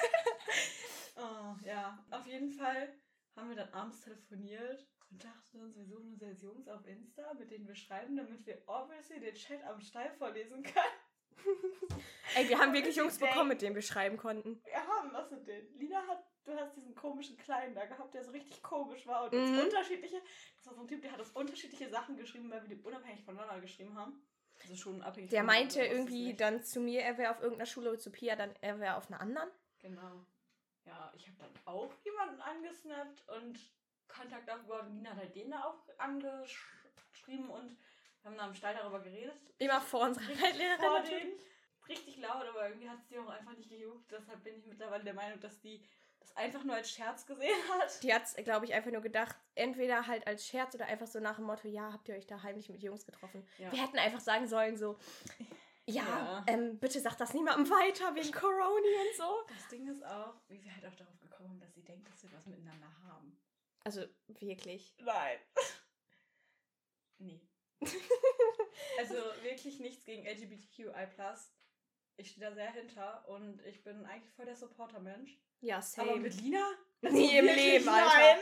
[1.19, 2.03] Oh, ja.
[2.11, 2.93] Auf jeden Fall
[3.35, 7.33] haben wir dann abends telefoniert und dachten uns, wir suchen uns jetzt Jungs auf Insta,
[7.33, 10.99] mit denen wir schreiben, damit wir obviously den Chat am Stall vorlesen können.
[12.35, 14.61] Ey, wir haben wirklich Jungs bekommen, mit denen wir schreiben konnten.
[14.63, 15.73] Wir haben was mit denen.
[15.77, 19.33] Lina hat, du hast diesen komischen Kleinen da gehabt, der so richtig komisch war und
[19.33, 19.59] Mhm.
[19.59, 20.21] unterschiedliche,
[20.57, 23.23] das war so ein Typ, der hat uns unterschiedliche Sachen geschrieben, weil wir die unabhängig
[23.23, 24.21] voneinander geschrieben haben.
[24.61, 28.11] Also schon abhängig Der meinte irgendwie dann zu mir, er wäre auf irgendeiner Schule, zu
[28.11, 29.49] Pia dann, er wäre auf einer anderen.
[29.79, 30.25] Genau.
[30.89, 33.59] Ja, ich habe dann auch jemanden angesnappt und
[34.07, 37.77] Kontakt aufgebaut und Lina hat halt den da auch angeschrieben und
[38.21, 39.35] wir haben da am Stall darüber geredet.
[39.59, 41.23] Immer vor unserer Reitlehrerin Vor natürlich.
[41.23, 41.39] denen.
[41.87, 44.11] Richtig laut, aber irgendwie hat es die auch einfach nicht gejuckt.
[44.11, 45.83] Deshalb bin ich mittlerweile der Meinung, dass die
[46.19, 48.03] das einfach nur als Scherz gesehen hat.
[48.03, 51.35] Die hat glaube ich, einfach nur gedacht, entweder halt als Scherz oder einfach so nach
[51.35, 53.47] dem Motto, ja, habt ihr euch da heimlich mit Jungs getroffen.
[53.59, 53.71] Ja.
[53.71, 54.97] Wir hätten einfach sagen sollen, so,
[55.89, 56.45] ja, Ja.
[56.47, 59.43] Ähm, bitte sag das niemandem weiter wegen Corona und so.
[59.47, 62.23] Das Ding ist auch, wie wir halt auch darauf gekommen sind, dass sie denkt, dass
[62.23, 63.37] wir was miteinander haben.
[63.83, 64.95] Also wirklich.
[64.99, 65.39] Nein.
[67.21, 67.41] Nee.
[68.97, 70.93] also wirklich nichts gegen LGBTQI+.
[72.15, 75.37] Ich stehe da sehr hinter und ich bin eigentlich voll der Supporter-Mensch.
[75.61, 76.11] Ja, same.
[76.11, 76.65] Aber mit Lina?
[77.01, 78.09] Nie im Wirklich Leben, Alter.
[78.17, 78.39] Nein.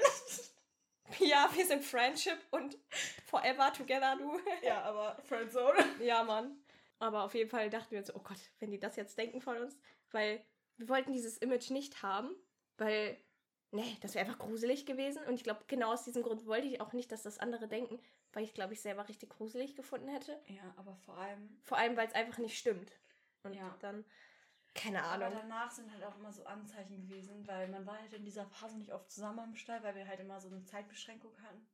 [1.27, 2.77] ja, wir sind Friendship und
[3.25, 4.39] forever together, du.
[4.61, 5.83] Ja, aber Friendzone.
[5.99, 6.63] ja, Mann.
[6.99, 9.57] Aber auf jeden Fall dachten wir uns, oh Gott, wenn die das jetzt denken von
[9.57, 9.77] uns,
[10.11, 10.43] weil
[10.77, 12.29] wir wollten dieses Image nicht haben,
[12.77, 13.17] weil,
[13.71, 15.23] nee, das wäre einfach gruselig gewesen.
[15.25, 17.99] Und ich glaube, genau aus diesem Grund wollte ich auch nicht, dass das andere denken,
[18.33, 20.39] weil ich, glaube ich, selber richtig gruselig gefunden hätte.
[20.47, 21.57] Ja, aber vor allem.
[21.63, 22.91] Vor allem, weil es einfach nicht stimmt.
[23.43, 23.75] Und Ja.
[23.81, 24.03] dann,
[24.73, 25.39] keine Aber Ahnung.
[25.39, 28.77] danach sind halt auch immer so Anzeichen gewesen, weil man war halt in dieser Phase
[28.77, 31.65] nicht oft zusammen am Stall, weil wir halt immer so eine Zeitbeschränkung hatten.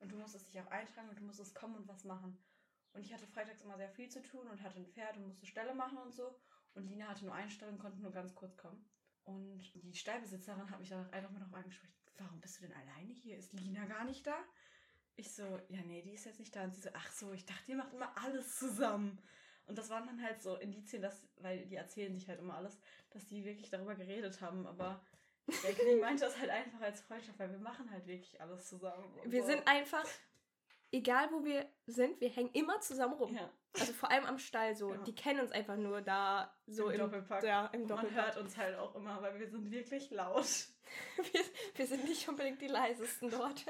[0.00, 2.36] Und du musstest dich auch eintragen und du musstest kommen und was machen.
[2.92, 5.46] Und ich hatte freitags immer sehr viel zu tun und hatte ein Pferd und musste
[5.46, 6.38] Stelle machen und so.
[6.74, 8.84] Und Lina hatte nur eine Stelle und konnte nur ganz kurz kommen.
[9.24, 13.12] Und die Stallbesitzerin hat mich dann einfach mal darauf angesprochen, warum bist du denn alleine
[13.12, 13.36] hier?
[13.38, 14.36] Ist Lina gar nicht da?
[15.16, 16.64] Ich so, ja, nee, die ist jetzt nicht da.
[16.64, 19.18] Und sie so, ach so, ich dachte, ihr macht immer alles zusammen.
[19.66, 22.78] Und das waren dann halt so Indizien, dass, weil die erzählen sich halt immer alles,
[23.10, 24.66] dass die wirklich darüber geredet haben.
[24.66, 25.04] Aber
[25.62, 29.04] der Knie meinte das halt einfach als Freundschaft, weil wir machen halt wirklich alles zusammen.
[29.24, 29.48] Wir so.
[29.48, 30.06] sind einfach,
[30.92, 33.34] egal wo wir sind, wir hängen immer zusammen rum.
[33.34, 34.92] ja, Also vor allem am Stall so.
[34.92, 34.98] Ja.
[34.98, 37.42] Die kennen uns einfach nur da so Im im, Doppelpack.
[37.42, 38.24] Ja, im Und man Doppelpack.
[38.26, 40.46] hört uns halt auch immer, weil wir sind wirklich laut.
[41.32, 41.40] Wir,
[41.76, 43.64] wir sind nicht unbedingt die leisesten dort.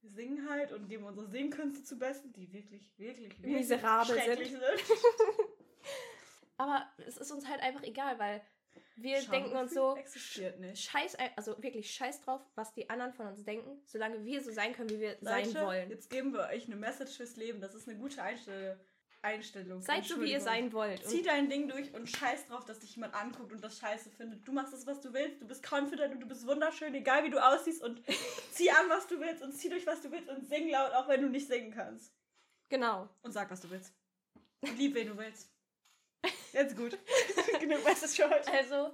[0.00, 4.50] Wir singen halt und geben unsere Singkünste zu besten, die wirklich, wirklich, wirklich Miserabel schrecklich
[4.52, 4.62] sind.
[6.56, 8.40] Aber es ist uns halt einfach egal, weil
[9.02, 10.82] wir denken uns Schamgefühl so, existiert nicht.
[10.82, 14.72] scheiß, also wirklich scheiß drauf, was die anderen von uns denken, solange wir so sein
[14.72, 15.90] können, wie wir sein Leute, wollen.
[15.90, 17.60] Jetzt geben wir euch eine Message fürs Leben.
[17.60, 18.78] Das ist eine gute Einstell
[19.22, 19.82] Einstellung.
[19.82, 21.06] Seid so, wie ihr sein wollt.
[21.06, 24.46] Zieh dein Ding durch und scheiß drauf, dass dich jemand anguckt und das scheiße findet.
[24.46, 25.40] Du machst das, was du willst.
[25.42, 27.82] Du bist confident und du bist wunderschön, egal wie du aussiehst.
[27.82, 28.02] Und
[28.52, 31.08] zieh an, was du willst und zieh durch, was du willst und sing laut, auch
[31.08, 32.14] wenn du nicht singen kannst.
[32.68, 33.08] genau.
[33.22, 33.92] Und sag, was du willst.
[34.62, 35.50] Und lieb, wen du willst.
[36.52, 36.98] Jetzt gut.
[37.70, 38.50] Genug Message für heute.
[38.52, 38.92] Also,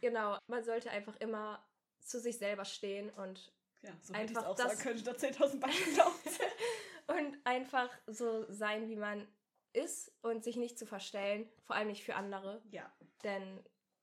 [0.00, 1.64] genau, man sollte einfach immer
[2.00, 5.04] zu sich selber stehen und, Ja, so ich Einfach auch das- sagen können.
[5.04, 6.50] Da 10.000 Beispiele aufzählen.
[7.08, 9.26] und einfach so sein, wie man
[9.72, 12.62] ist und sich nicht zu verstellen, vor allem nicht für andere.
[12.70, 12.90] Ja.
[13.22, 13.62] Denn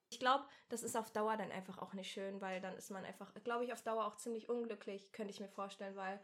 [0.09, 3.03] ich glaube, das ist auf Dauer dann einfach auch nicht schön, weil dann ist man
[3.03, 6.23] einfach, glaube ich, auf Dauer auch ziemlich unglücklich, könnte ich mir vorstellen, weil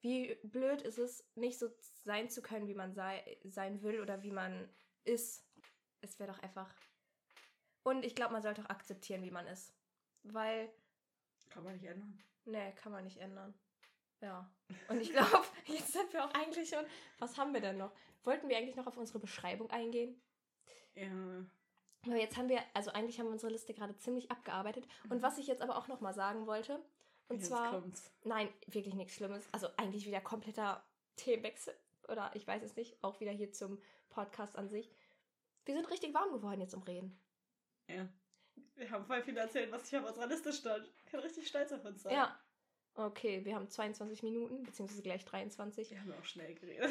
[0.00, 1.68] wie blöd ist es, nicht so
[2.04, 4.68] sein zu können, wie man sei, sein will oder wie man
[5.04, 5.44] ist.
[6.02, 6.72] Es wäre doch einfach.
[7.86, 9.72] Und ich glaube, man sollte auch akzeptieren, wie man ist.
[10.24, 10.68] Weil,
[11.50, 12.18] Kann man nicht ändern.
[12.44, 13.54] nee, kann man nicht ändern.
[14.20, 14.50] Ja.
[14.88, 16.84] Und ich glaube, jetzt sind wir auch eigentlich schon.
[17.20, 17.92] Was haben wir denn noch?
[18.24, 20.20] Wollten wir eigentlich noch auf unsere Beschreibung eingehen?
[20.96, 21.46] Ja.
[22.06, 24.88] Aber jetzt haben wir, also eigentlich haben wir unsere Liste gerade ziemlich abgearbeitet.
[25.08, 26.84] Und was ich jetzt aber auch nochmal sagen wollte,
[27.28, 28.10] und Jetzt zwar, kommt's.
[28.24, 29.48] nein, wirklich nichts Schlimmes.
[29.52, 31.78] Also eigentlich wieder kompletter Themenwechsel.
[32.08, 34.92] Oder ich weiß es nicht, auch wieder hier zum Podcast an sich.
[35.64, 37.16] Wir sind richtig warm geworden jetzt im Reden.
[37.88, 38.08] Ja.
[38.74, 40.86] Wir haben voll viel erzählt, was hier auf unserer Liste stand.
[40.98, 42.12] Ich kann richtig stolz auf uns sein.
[42.14, 42.38] Ja.
[42.94, 45.90] Okay, wir haben 22 Minuten, beziehungsweise gleich 23.
[45.90, 46.90] Wir haben ja auch schnell geredet.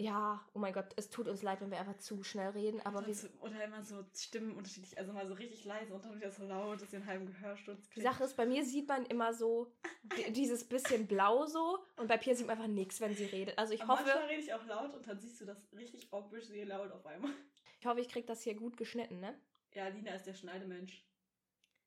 [0.00, 3.00] Ja, oh mein Gott, es tut uns leid, wenn wir einfach zu schnell reden, aber
[3.04, 6.30] wir, Dazu- Oder immer so Stimmen unterschiedlich, also mal so richtig leise und dann wieder
[6.30, 9.34] so laut, dass ihr einen halben Gehörsturz die Sache ist, bei mir sieht man immer
[9.34, 9.72] so
[10.04, 13.58] di- dieses bisschen blau so und bei Pia sieht man einfach nichts, wenn sie redet.
[13.58, 16.12] Also ich Aber hoffe, manchmal rede ich auch laut und dann siehst du das richtig
[16.12, 17.32] obviously laut auf einmal.
[17.80, 19.34] ich hoffe, ich krieg das hier gut geschnitten, ne?
[19.74, 21.04] Ja, Lina ist der Schneidemensch.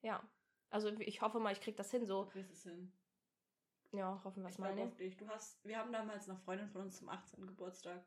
[0.01, 0.21] Ja.
[0.69, 2.23] Also ich hoffe mal, ich krieg das hin, so.
[2.25, 2.91] Du kriegst es hin.
[3.91, 4.83] Ja, hoffen wir es Ich mal, ne?
[4.83, 5.17] auf dich.
[5.17, 7.45] Du hast, wir haben damals einer Freundin von uns zum 18.
[7.45, 8.01] Geburtstag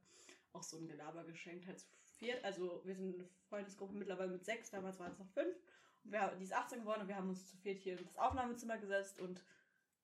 [0.55, 2.43] auch so ein Gelaber geschenkt, halt zu viert.
[2.45, 5.55] Also wir sind eine Freundesgruppe mittlerweile mit sechs, damals waren es noch fünf.
[6.05, 8.17] Und wir, die ist 18 geworden und wir haben uns zu viert hier in das
[8.17, 9.43] Aufnahmezimmer gesetzt und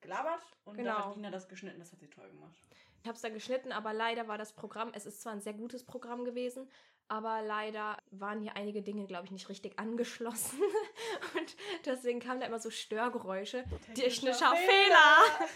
[0.03, 0.43] gelabert.
[0.65, 1.07] Und da Genau.
[1.09, 2.59] hat Lina das geschnitten, das hat sie toll gemacht.
[3.03, 5.55] Ich habe es da geschnitten, aber leider war das Programm, es ist zwar ein sehr
[5.55, 6.69] gutes Programm gewesen,
[7.11, 10.61] aber leider waren hier einige Dinge, glaube ich, nicht richtig angeschlossen.
[11.37, 13.65] Und deswegen kamen da immer so Störgeräusche.
[13.95, 15.49] Technischer Fehler!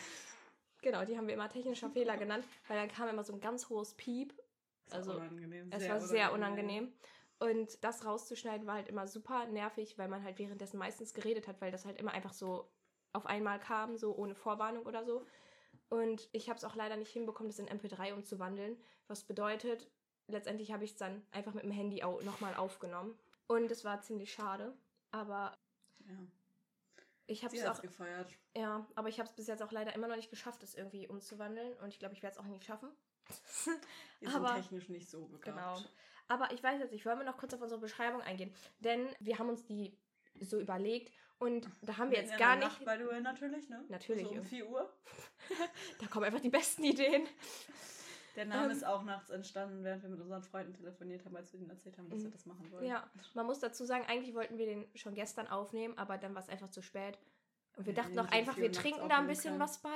[0.82, 3.68] Genau, die haben wir immer technischer Fehler genannt, weil dann kam immer so ein ganz
[3.68, 4.34] hohes Piep.
[4.90, 5.70] Also, unangenehm.
[5.70, 6.92] Es war sehr unangenehm.
[7.38, 11.60] Und das rauszuschneiden war halt immer super nervig, weil man halt währenddessen meistens geredet hat,
[11.60, 12.68] weil das halt immer einfach so
[13.12, 15.24] auf einmal kam, so ohne Vorwarnung oder so.
[15.88, 18.76] Und ich habe es auch leider nicht hinbekommen, das in MP3 umzuwandeln.
[19.06, 19.88] Was bedeutet,
[20.28, 23.18] letztendlich habe ich es dann einfach mit dem Handy au nochmal aufgenommen.
[23.46, 24.76] Und es war ziemlich schade.
[25.10, 25.56] Aber
[26.06, 26.14] Ja.
[27.26, 28.30] ich habe es auch, gefeiert.
[28.56, 31.06] ja, aber ich habe es bis jetzt auch leider immer noch nicht geschafft, das irgendwie
[31.08, 31.74] umzuwandeln.
[31.78, 32.88] Und ich glaube, ich werde es auch nicht schaffen.
[34.20, 35.56] Wir sind Aber- technisch nicht so begabt.
[35.56, 35.78] Genau.
[36.28, 38.54] Aber ich weiß jetzt nicht, wollen wir noch kurz auf unsere Beschreibung eingehen?
[38.80, 39.94] Denn wir haben uns die
[40.40, 42.90] so überlegt und da haben wir jetzt gar Nacht, nicht.
[42.90, 43.84] by the way, natürlich, ne?
[43.88, 44.42] Natürlich, So um ja.
[44.42, 44.90] 4 Uhr.
[46.00, 47.28] Da kommen einfach die besten Ideen.
[48.36, 48.70] Der Name Ähm.
[48.72, 51.96] ist auch nachts entstanden, während wir mit unseren Freunden telefoniert haben, als wir ihnen erzählt
[51.98, 52.32] haben, dass wir Mhm.
[52.32, 52.84] das machen wollen.
[52.86, 56.42] Ja, man muss dazu sagen, eigentlich wollten wir den schon gestern aufnehmen, aber dann war
[56.42, 57.18] es einfach zu spät.
[57.76, 59.60] Und wir Wir dachten auch einfach, wir trinken da ein bisschen können.
[59.60, 59.88] was bei.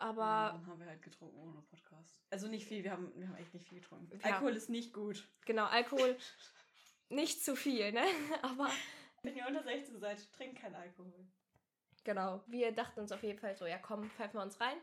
[0.00, 2.20] Ja, Aber dann haben wir halt getrunken ohne Podcast.
[2.30, 4.18] Also nicht viel, wir haben, wir haben echt nicht viel getrunken.
[4.22, 4.34] Ja.
[4.34, 5.26] Alkohol ist nicht gut.
[5.44, 6.16] genau, Alkohol
[7.08, 8.04] nicht zu viel, ne?
[8.42, 8.70] Aber
[9.22, 11.26] Wenn ihr unter 16 seid, trinkt kein Alkohol.
[12.04, 14.76] genau, wir dachten uns auf jeden Fall so, ja komm, pfeifen wir uns rein.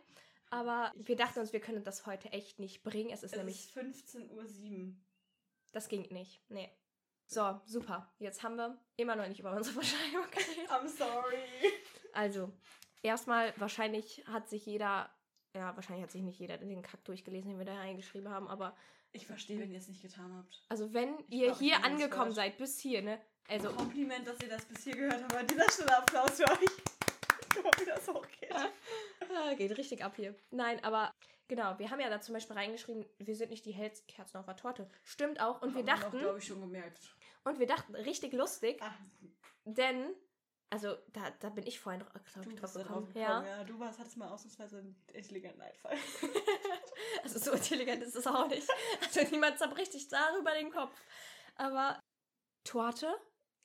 [0.49, 3.09] Aber wir dachten uns, wir können das heute echt nicht bringen.
[3.11, 4.93] Es ist Es nämlich ist 15.07 Uhr.
[5.71, 6.41] Das ging nicht.
[6.49, 6.69] Nee.
[7.27, 8.13] So, super.
[8.19, 10.69] Jetzt haben wir immer noch nicht über unsere Beschreibung geredet.
[10.69, 11.37] I'm sorry.
[12.13, 12.51] Also,
[13.01, 15.09] erstmal, wahrscheinlich hat sich jeder,
[15.55, 18.77] ja, wahrscheinlich hat sich nicht jeder den Kack durchgelesen, den wir da reingeschrieben haben, aber
[19.11, 20.63] Ich verstehe, wenn ihr es nicht getan habt.
[20.69, 23.19] also wenn Ich ihr hier angekommen seid, bis hier, ne?
[23.49, 25.35] Also, Kompliment, dass ihr das bis hier gehört habt.
[25.35, 26.94] An dieser Stelle Applaus für euch.
[27.55, 28.51] Guck mal, wie das hochgeht.
[28.53, 30.35] ah, geht richtig ab hier.
[30.51, 31.11] Nein, aber
[31.47, 34.45] genau, wir haben ja da zum Beispiel reingeschrieben, wir sind nicht die hellsten Kerzen auf
[34.45, 34.87] der Torte.
[35.03, 35.61] Stimmt auch.
[35.61, 36.99] Und wir Haben dachten, glaube ich, schon gemerkt.
[37.43, 38.93] und wir dachten, richtig lustig, Ah,
[39.65, 40.13] denn,
[40.69, 42.57] also da, da bin ich vorhin, glaube ich, drauf gekommen.
[42.57, 43.11] drauf gekommen.
[43.15, 43.63] Ja.
[43.63, 45.97] du warst, hattest mal ausnahmsweise einen intelligenten Einfall.
[47.23, 48.67] Also so intelligent ist es auch nicht.
[49.01, 50.95] Also niemand zerbricht sich darüber den Kopf.
[51.55, 51.99] Aber
[52.63, 53.13] Torte,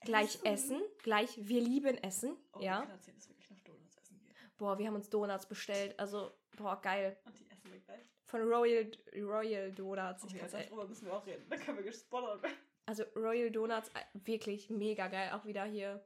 [0.01, 0.47] gleich Essen.
[0.47, 2.37] Essen, gleich wir lieben Essen.
[2.55, 2.81] Oh, ja.
[2.81, 4.35] Ich kann erzählen, dass wir wirklich nach Donuts essen gehen.
[4.61, 5.99] Boah, wir haben uns Donuts bestellt.
[5.99, 7.17] Also, boah, geil.
[7.25, 8.05] Und die essen wir gleich.
[8.27, 10.23] Von Royal, Royal Donuts.
[10.23, 11.47] Oh, Ich ja, darüber müssen wir auch reden.
[11.49, 12.57] Da können wir gesponsert werden.
[12.85, 15.31] Also Royal Donuts, äh, wirklich mega geil.
[15.33, 16.05] Auch wieder hier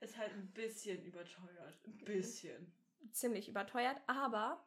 [0.00, 1.78] Ist halt ein bisschen überteuert.
[1.86, 2.74] Ein bisschen.
[3.12, 4.62] ziemlich überteuert, aber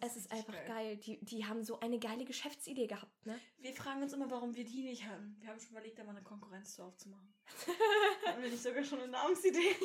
[0.00, 0.96] es ist richtig einfach geil.
[0.96, 3.38] Die, die haben so eine geile Geschäftsidee gehabt, ne?
[3.58, 5.36] Wir fragen uns immer, warum wir die nicht haben.
[5.40, 7.34] Wir haben schon überlegt, da mal eine Konkurrenz zu aufzumachen.
[8.24, 9.76] Hatten wir nicht sogar schon eine Namensidee?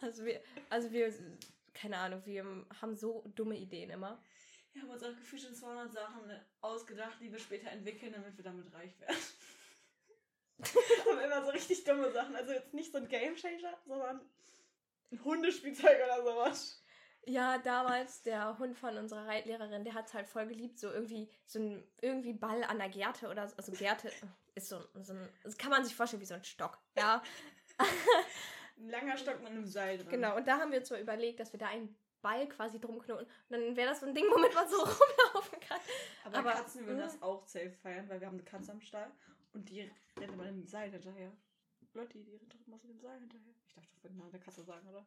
[0.00, 1.12] Also wir, also wir,
[1.74, 2.44] keine Ahnung, wir
[2.80, 4.22] haben so dumme Ideen immer.
[4.72, 8.44] Wir haben uns auch gefühlt schon 200 Sachen ausgedacht, die wir später entwickeln, damit wir
[8.44, 9.16] damit reich werden.
[11.10, 12.36] Aber immer so richtig dumme Sachen.
[12.36, 14.20] Also jetzt nicht so ein Gamechanger, sondern
[15.10, 16.84] ein Hundespielzeug oder sowas.
[17.26, 21.30] Ja, damals der Hund von unserer Reitlehrerin, der hat es halt voll geliebt, so irgendwie
[21.44, 23.56] so ein irgendwie Ball an der Gerte oder so.
[23.56, 24.10] Also Gerte
[24.54, 26.78] ist so, so ein, das kann man sich vorstellen wie so ein Stock.
[26.96, 27.22] Ja,
[28.80, 30.08] Ein langer Stock mit einem Seil drin.
[30.08, 30.36] genau.
[30.36, 33.24] Und da haben wir uns mal überlegt, dass wir da einen Ball quasi drum knoten.
[33.24, 35.80] Und dann wäre das so ein Ding, womit man so rumlaufen kann.
[36.24, 39.10] Aber, Aber- Katzen würden das auch safe feiern, weil wir haben eine Katze am Stall
[39.52, 41.32] und die rennt immer dem Seil hinterher.
[41.94, 43.54] Lotti, die rennt doch immer so dem Seil hinterher.
[43.66, 45.04] Ich darf doch den Namen der Katze sagen, oder?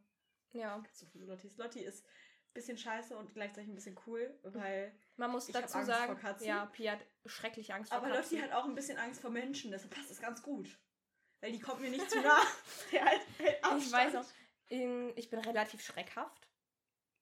[0.51, 1.57] Ja, so viele Lottis.
[1.57, 4.93] Lotti ist ein bisschen scheiße und gleichzeitig ein bisschen cool, weil.
[5.15, 8.37] man muss Ich dazu Angst sagen, ja, Pia hat schrecklich Angst vor Aber Katzen.
[8.37, 10.77] Lotti hat auch ein bisschen Angst vor Menschen, deshalb passt das ganz gut.
[11.43, 12.41] Weil die kommt mir nicht zu nah.
[12.93, 13.91] Der halt hält Ich Abstand.
[13.91, 14.29] weiß auch,
[14.69, 16.47] in, ich bin relativ schreckhaft.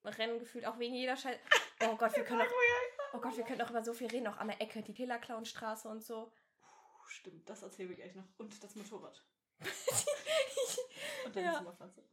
[0.05, 1.39] Rennen gefühlt auch wegen jeder Scheiße.
[1.85, 2.51] Oh Gott, wir können auch,
[3.13, 5.87] oh Gott, wir können auch über so viel reden, auch an der Ecke, die Killerclownstraße
[5.89, 6.31] und so.
[6.61, 8.25] Puh, Stimmt, das erzählen wir gleich noch.
[8.37, 9.25] Und das Motorrad.
[11.25, 11.51] Und dann Ja.
[11.51, 12.03] die Zimmerpflanze.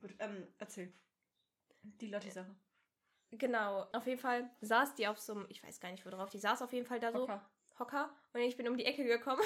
[0.00, 0.92] Gut, ähm, erzähl.
[1.82, 2.54] Die Lotti-Sache.
[3.32, 6.30] Genau, auf jeden Fall saß die auf so einem, ich weiß gar nicht wo drauf,
[6.30, 7.50] die saß auf jeden Fall da so, Hocker.
[7.78, 9.42] Hocker, und ich bin um die Ecke gekommen,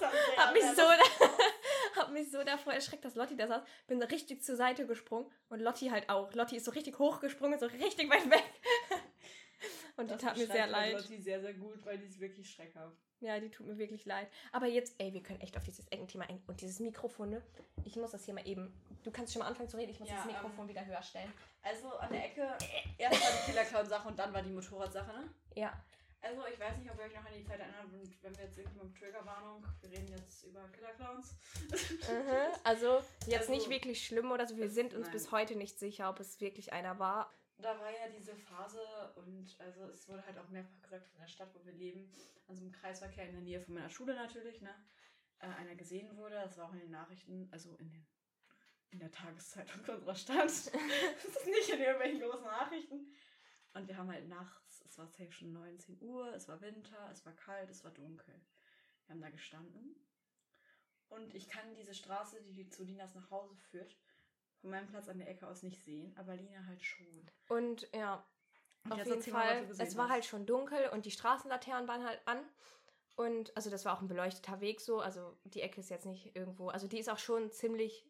[0.36, 0.82] hab mich so,
[2.00, 5.30] hab mich so davor erschreckt, dass Lotti da saß, bin so richtig zur Seite gesprungen
[5.48, 6.32] und Lotti halt auch.
[6.34, 8.44] Lotti ist so richtig hochgesprungen, so richtig weit weg.
[9.96, 10.92] Und die Das tat mir sehr halt leid.
[10.92, 12.94] Lotti sehr, sehr gut, weil die ist wirklich schreckhaft.
[13.20, 14.28] Ja, die tut mir wirklich leid.
[14.52, 16.42] Aber jetzt, ey, wir können echt auf dieses Eckenthema ein.
[16.46, 17.42] Und dieses Mikrofon, ne?
[17.84, 18.78] Ich muss das hier mal eben.
[19.04, 21.02] Du kannst schon mal anfangen zu reden, ich muss Ja, das Mikrofon ähm, wieder höher
[21.02, 21.32] stellen.
[21.62, 22.46] Also an der Ecke,
[22.98, 25.30] erst war die Killer-Clown-Sache und dann war die Motorradsache, ne?
[25.54, 25.72] Ja.
[26.26, 28.44] Also ich weiß nicht, ob ihr euch noch an die Zeit erinnert und wenn wir
[28.44, 31.36] jetzt irgendwie mal Triggerwarnung, wir reden jetzt über Killer-Clowns.
[31.70, 32.54] Mhm.
[32.64, 34.56] Also, jetzt Also- nicht wirklich schlimm oder so.
[34.56, 35.12] Wir sind uns nein.
[35.12, 37.32] bis heute nicht sicher, ob es wirklich einer war.
[37.58, 38.80] Da war ja diese Phase
[39.14, 42.12] und also es wurde halt auch mehrfach gesagt von der Stadt, wo wir leben,
[42.48, 44.74] an so einem Kreisverkehr in der Nähe von meiner Schule natürlich, ne,
[45.38, 46.34] äh, einer gesehen wurde.
[46.34, 48.06] Das war auch in den Nachrichten, also in den
[48.90, 50.36] in der Tageszeitung unserer Stadt.
[50.46, 53.12] das ist nicht in irgendwelchen großen Nachrichten.
[53.74, 57.24] Und wir haben halt nachts, es war safe schon 19 Uhr, es war Winter, es
[57.26, 58.34] war kalt, es war dunkel.
[59.06, 59.94] Wir haben da gestanden.
[61.08, 63.94] Und ich kann diese Straße, die zu Linas nach Hause führt,
[64.60, 67.06] von meinem Platz an der Ecke aus nicht sehen, aber Lina halt schon.
[67.48, 68.26] Und ja,
[68.84, 69.70] Und auf jeden mal, Fall.
[69.78, 70.12] Es war hast.
[70.12, 72.42] halt schon dunkel und die Straßenlaternen waren halt an.
[73.16, 75.00] Und also das war auch ein beleuchteter Weg so.
[75.00, 76.68] Also die Ecke ist jetzt nicht irgendwo.
[76.68, 78.06] Also die ist auch schon ziemlich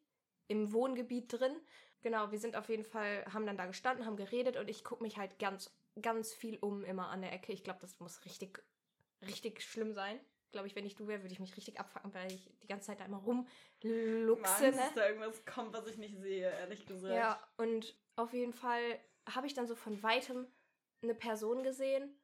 [0.46, 1.57] im Wohngebiet drin.
[2.03, 5.03] Genau, wir sind auf jeden Fall, haben dann da gestanden, haben geredet und ich gucke
[5.03, 7.53] mich halt ganz, ganz viel um immer an der Ecke.
[7.53, 8.63] Ich glaube, das muss richtig,
[9.27, 10.21] richtig schlimm sein.
[10.53, 12.87] Glaube ich, wenn ich du wäre, würde ich mich richtig abfacken, weil ich die ganze
[12.87, 14.65] Zeit da immer rumluchse.
[14.71, 14.73] Ne?
[14.77, 17.15] dass da irgendwas kommt, was ich nicht sehe, ehrlich gesagt.
[17.15, 20.47] Ja, und auf jeden Fall habe ich dann so von weitem
[21.03, 22.17] eine Person gesehen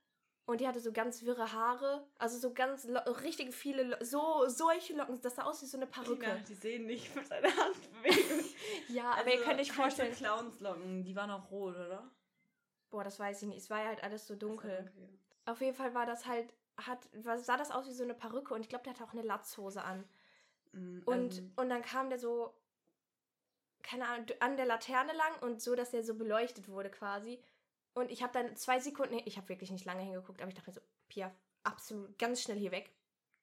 [0.47, 2.87] und die hatte so ganz wirre Haare, also so ganz
[3.23, 6.27] richtig viele, Lo- so solche Locken, das sah aus wie so eine Perücke.
[6.27, 8.45] Lina, die sehen nicht mit deiner Handbewegung.
[8.89, 12.11] Ja, aber ihr könnt euch vorstellen, Clownslocken, die waren auch rot, oder?
[12.93, 14.89] Boah, das weiß ich nicht, es war ja halt alles so dunkel.
[14.93, 15.09] Okay.
[15.47, 18.61] Auf jeden Fall war das halt, hat, sah das aus wie so eine Perücke und
[18.61, 20.05] ich glaube, der hatte auch eine Latzhose an.
[20.73, 22.55] Mm, Und, ähm, und dann kam der so,
[23.83, 27.43] keine Ahnung, an der Laterne lang und so, dass der so beleuchtet wurde quasi.
[27.95, 30.71] Und ich habe dann zwei Sekunden, ich habe wirklich nicht lange hingeguckt, aber ich dachte
[30.71, 32.95] mir so, Pia, absolut ganz schnell hier weg.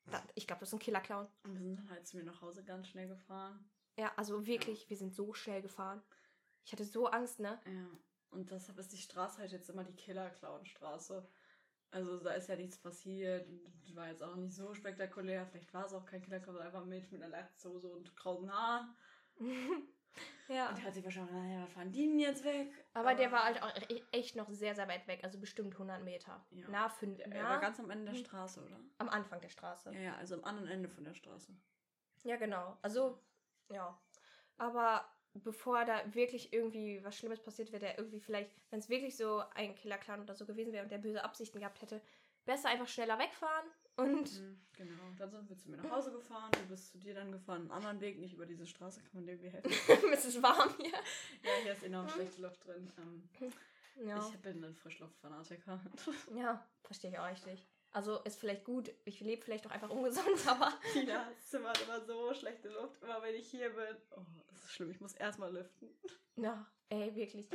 [0.05, 1.27] Da, ich glaube, das ist ein Killer-Clown.
[1.43, 3.69] und wir sind dann halt zu mir nach Hause ganz schnell gefahren.
[3.95, 6.01] Ja, also wirklich, wir sind so schnell gefahren.
[6.65, 7.59] Ich hatte so Angst, ne?
[7.65, 7.87] Ja.
[8.31, 11.27] Und deshalb ist die Straße halt jetzt immer die Killer-Clown-Straße.
[11.91, 13.47] Also da ist ja nichts passiert
[13.99, 15.45] war jetzt auch nicht so spektakulär.
[15.45, 18.51] Vielleicht war es auch kein Killer-Clown, sondern einfach ein Mädchen mit einer Latzhose und krausen
[18.51, 18.95] Haaren.
[20.47, 20.69] ja.
[20.69, 22.71] Und der hat sich wahrscheinlich, naja, was fahren die denn jetzt weg?
[22.93, 26.03] Aber der war halt auch e- echt noch sehr, sehr weit weg, also bestimmt 100
[26.03, 26.45] Meter.
[26.51, 26.65] Ja.
[26.69, 28.25] Na, fünf, Er war ganz am Ende der Mhm.
[28.25, 28.79] Straße, oder?
[28.97, 29.93] am Anfang der Straße.
[29.93, 31.53] Ja, ja, also am anderen Ende von der Straße.
[32.23, 32.77] Ja, genau.
[32.81, 33.19] Also,
[33.69, 33.97] ja.
[34.57, 39.15] Aber bevor da wirklich irgendwie was Schlimmes passiert wäre, der irgendwie vielleicht, wenn es wirklich
[39.15, 42.01] so ein Killer-Clan oder so gewesen wäre und der böse Absichten gehabt hätte,
[42.45, 43.65] besser einfach schneller wegfahren
[43.95, 45.03] und Mhm, genau.
[45.17, 46.49] Dann sind wir zu mir nach Hause gefahren.
[46.53, 47.63] Du bist zu dir dann gefahren.
[47.63, 49.01] Einen anderen Weg, nicht über diese Straße.
[49.01, 49.71] Kann man dir irgendwie helfen?
[50.13, 50.91] es ist warm hier.
[50.93, 52.89] ja, hier ist enorm schlechte Luft drin.
[52.97, 53.29] Ähm,
[54.07, 55.81] Ja, Ich bin ein Frischluftfanatiker.
[56.33, 57.67] ja verstehe ich auch richtig.
[57.91, 60.71] Also ist vielleicht gut, ich lebe vielleicht auch einfach ungesund, aber.
[60.93, 63.01] Tinas Zimmer hat immer so schlechte Luft.
[63.01, 63.97] Immer wenn ich hier bin.
[64.11, 64.91] Oh, das ist schlimm.
[64.91, 65.89] Ich muss erstmal lüften.
[66.35, 67.49] Ja, ey, wirklich.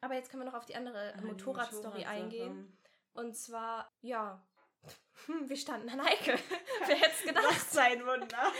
[0.00, 2.08] Aber jetzt können wir noch auf die andere Ah, Motorradstory Motorradsache.
[2.08, 2.76] eingehen.
[3.14, 4.44] Und zwar, ja,
[5.46, 6.38] wir standen an Ecke.
[6.86, 7.44] Wer hätte es gedacht?
[7.48, 8.52] Was sein Wunder.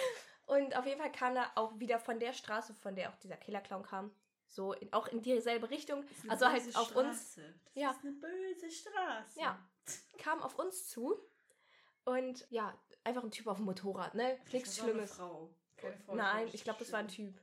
[0.46, 3.36] Und auf jeden Fall kam da auch wieder von der Straße, von der auch dieser
[3.36, 4.14] Killerclown kam.
[4.56, 6.02] So, in, auch in dieselbe Richtung.
[6.28, 7.34] Also halt auf uns.
[7.34, 7.90] Das Ja.
[7.90, 9.38] ist eine böse Straße.
[9.38, 9.58] Ja.
[10.16, 11.14] Kam auf uns zu.
[12.06, 14.38] Und ja, einfach ein Typ auf dem Motorrad, ne?
[14.52, 15.12] Nichts Das Schlimmes.
[15.12, 15.50] Frau.
[15.76, 17.08] Keine Frau, Nein, ich glaube, das war ein.
[17.08, 17.38] Typ.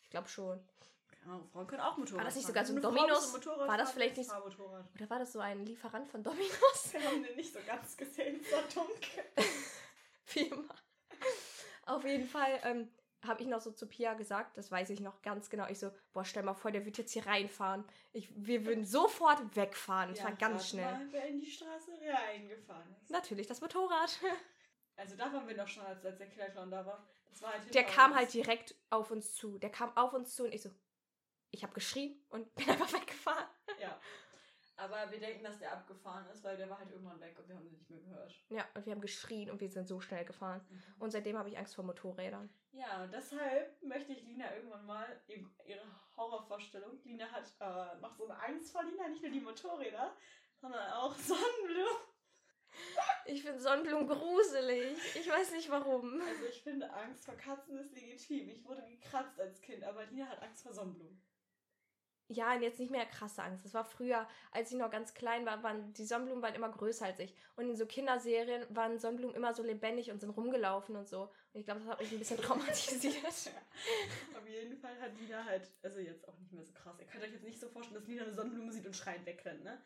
[0.00, 0.66] Ich glaube schon.
[1.26, 3.32] Ahnung, Frauen können auch Motorrad War das nicht sogar so ein Dominos?
[3.32, 4.30] So War das vielleicht nicht-.
[4.30, 6.52] Oder war das so ein Lieferant von Dominos?
[6.92, 9.24] Wir haben den nicht so ganz gesehen, es war dunkel.
[10.32, 10.74] Wie immer.
[11.86, 12.90] Auf jeden Fall ähm,
[13.26, 15.66] habe ich noch so zu Pia gesagt, das weiß ich noch ganz genau.
[15.68, 17.84] Ich so, boah, stell mal vor, der wird jetzt hier reinfahren.
[18.12, 20.12] Ich, wir würden sofort wegfahren.
[20.12, 20.84] Es war ganz schnell.
[20.84, 23.10] Mal, wer in die Straße reingefahren ist.
[23.10, 24.18] Natürlich das Motorrad.
[24.96, 27.04] Also da waren wir noch schon, als, als der Killerclown da war.
[27.28, 28.20] Das halt Der kam uns.
[28.20, 29.58] halt direkt auf uns zu.
[29.58, 30.70] Der kam auf uns zu und ich so,
[31.50, 33.46] ich habe geschrien und bin einfach weggefahren.
[33.80, 33.98] Ja.
[34.76, 37.54] Aber wir denken, dass der abgefahren ist, weil der war halt irgendwann weg und wir
[37.54, 38.34] haben ihn nicht mehr gehört.
[38.48, 40.66] Ja, und wir haben geschrien und wir sind so schnell gefahren.
[40.98, 42.52] Und seitdem habe ich Angst vor Motorrädern.
[42.72, 45.84] Ja, und deshalb möchte ich Lina irgendwann mal ihr- ihre
[46.16, 46.98] Horrorvorstellung.
[47.04, 50.16] Lina hat äh, noch so eine Angst vor Lina, nicht nur die Motorräder,
[50.60, 52.02] sondern auch Sonnenblumen.
[53.26, 54.98] Ich finde Sonnenblumen gruselig.
[55.14, 56.20] Ich weiß nicht warum.
[56.20, 58.48] Also ich finde, Angst vor Katzen ist legitim.
[58.50, 61.22] Ich wurde gekratzt als Kind, aber Lina hat Angst vor Sonnenblumen.
[62.28, 63.64] Ja, und jetzt nicht mehr krasse Angst.
[63.64, 67.04] Das war früher, als ich noch ganz klein war, waren die Sonnenblumen waren immer größer
[67.04, 67.34] als ich.
[67.56, 71.30] Und in so Kinderserien waren Sonnenblumen immer so lebendig und sind rumgelaufen und so.
[71.52, 73.24] Und ich glaube, das hat mich ein bisschen traumatisiert.
[73.26, 76.96] Auf jeden Fall hat Lina halt, also jetzt auch nicht mehr so krass.
[76.98, 79.62] Ihr könnt euch jetzt nicht so vorstellen, dass Lina eine Sonnenblume sieht und schreiend wegrennt,
[79.62, 79.82] ne?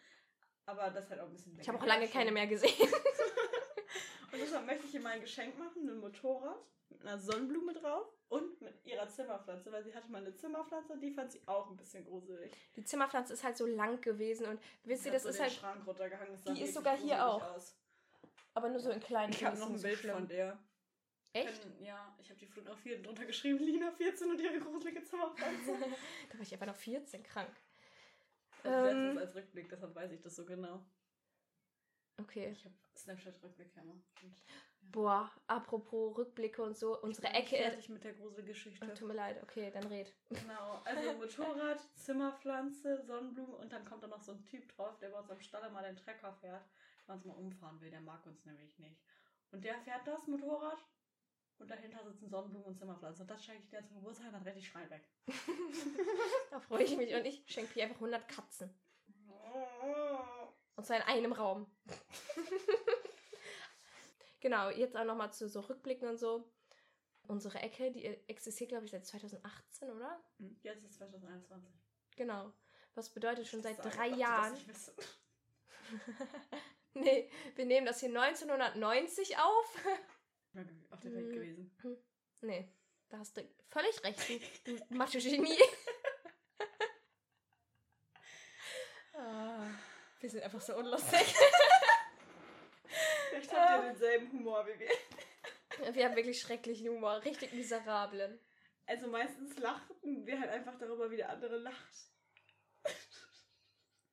[0.67, 2.71] Aber das halt auch ein bisschen Ich habe auch lange keine mehr gesehen.
[4.39, 6.59] Und deshalb möchte ich ihr mal ein Geschenk machen, ein Motorrad
[6.91, 11.01] mit einer Sonnenblume drauf und mit ihrer Zimmerpflanze, weil sie hatte mal eine Zimmerpflanze und
[11.01, 12.53] die fand sie auch ein bisschen gruselig.
[12.77, 15.87] Die Zimmerpflanze ist halt so lang gewesen und wisst ihr, das so ist halt, Schrank
[15.87, 16.33] runtergehangen.
[16.33, 17.43] das Die ist sogar hier auch.
[17.43, 17.77] Aus.
[18.55, 19.33] aber nur so in kleinen.
[19.33, 20.15] Ich habe noch ein Bild schlimm.
[20.15, 20.59] von der.
[21.35, 21.61] Echt?
[21.63, 25.73] Können- ja, ich habe die fotografiert und drunter geschrieben, Lina 14 und ihre gruselige Zimmerpflanze.
[26.31, 27.51] da war ich einfach noch 14 krank.
[28.65, 29.19] Und letztens Ähm.
[29.19, 30.83] als Rückblick, deshalb weiß ich das so genau.
[32.21, 32.51] Okay.
[32.53, 33.83] Ich habe Snapchat-Rückblick ja
[34.91, 37.57] Boah, apropos Rückblicke und so, unsere bin Ecke.
[37.57, 38.89] Fertig mit der Gruselgeschichte.
[38.91, 40.15] Ach, tut mir leid, okay, dann red.
[40.31, 45.11] Genau, also Motorrad, Zimmerpflanze, Sonnenblumen und dann kommt da noch so ein Typ drauf, der
[45.11, 46.65] bei uns am Stall mal den Trecker fährt,
[47.07, 47.91] der uns mal umfahren will.
[47.91, 49.03] Der mag uns nämlich nicht.
[49.51, 50.79] Und der fährt das Motorrad
[51.59, 53.23] und dahinter sitzen Sonnenblumen und Zimmerpflanzen.
[53.23, 55.09] Und das schenke ich dir zum Geburtstag, dann rette ich Schreien weg.
[56.51, 58.75] Da freue ich mich und ich schenke dir einfach 100 Katzen.
[60.77, 61.67] Und zwar in einem Raum.
[64.41, 66.51] Genau, jetzt auch nochmal zu so Rückblicken und so.
[67.27, 70.19] Unsere Ecke, die existiert, glaube ich, seit 2018, oder?
[70.39, 71.71] Hm, Jetzt ist 2021.
[72.17, 72.53] Genau.
[72.95, 74.67] Was bedeutet schon seit drei das Jahren.
[74.67, 74.95] wissen.
[76.95, 79.75] nee, wir nehmen das hier 1990 auf.
[80.91, 81.33] Auf der Welt Hm.
[81.33, 81.77] gewesen.
[82.41, 82.73] nee,
[83.11, 84.19] da hast du völlig recht,
[84.65, 85.59] du, du Mathe-Genie.
[89.15, 89.67] ah,
[90.21, 91.21] wir sind einfach so unlustig.
[93.41, 95.95] Vielleicht habt ihr denselben Humor wie wir.
[95.95, 98.41] Wir haben wirklich schrecklichen Humor, richtig miserablen.
[98.87, 102.11] Also meistens lachen wir halt einfach darüber, wie der andere lacht.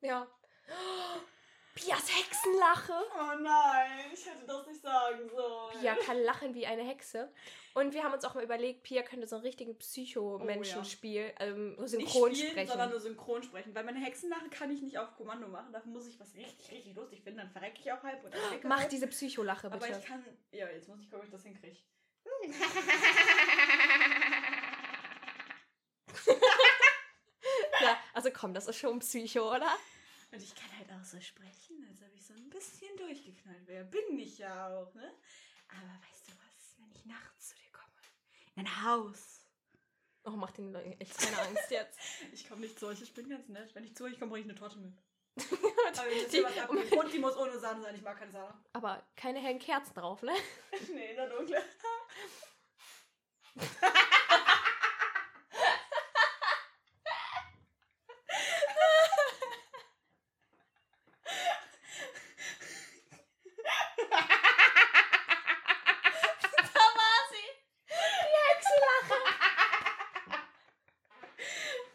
[0.02, 0.28] Ja.
[1.76, 2.94] Pias Hexenlache.
[3.20, 5.78] Oh nein, ich hätte das nicht sagen sollen.
[5.80, 7.30] Pia kann lachen wie eine Hexe.
[7.74, 10.86] Und wir haben uns auch mal überlegt, Pia könnte so einen richtigen Psycho-Menschen Oh, ja.
[10.86, 12.68] spielen, ähm, nicht synchron spielen, sprechen.
[12.70, 13.76] sondern nur synchron sprechen.
[13.76, 15.74] Weil meine Hexenlache kann ich nicht auf Kommando machen.
[15.74, 17.40] Dafür muss ich was richtig, richtig lustig finden.
[17.40, 18.90] Dann verrecke ich auch halb und erschrecke Mach halb.
[18.90, 20.00] diese Psycholache Aber bitte.
[20.00, 20.24] ich kann...
[20.52, 21.78] Ja, jetzt muss ich gucken, ob ich das hinkriege.
[27.82, 29.68] Ja, also komm, das ist schon Psycho, oder?
[30.36, 33.86] Und ich kann halt auch so sprechen, als ob ich so ein bisschen durchgeknallt wäre.
[33.86, 35.14] Bin ich ja auch, ne?
[35.70, 37.88] Aber weißt du was, wenn ich nachts zu dir komme?
[38.56, 39.46] In ein Haus.
[40.26, 41.98] Oh, mach den Leuten echt keine Angst jetzt.
[42.34, 43.74] Ich komme nicht zu euch, ich bin ganz nett.
[43.76, 44.94] Wenn ich zu euch komme, bringe ich eine Torte mit.
[46.34, 46.92] Die- Aber abgeht.
[46.92, 47.96] Und die muss ohne Sahne sein.
[47.96, 48.54] Ich mag keine Sahne.
[48.74, 50.34] Aber keine hellen Kerzen drauf, ne?
[50.94, 51.64] nee, in der Dunkle.
[65.56, 67.48] Da war sie.
[67.88, 69.20] Die Hexenlache.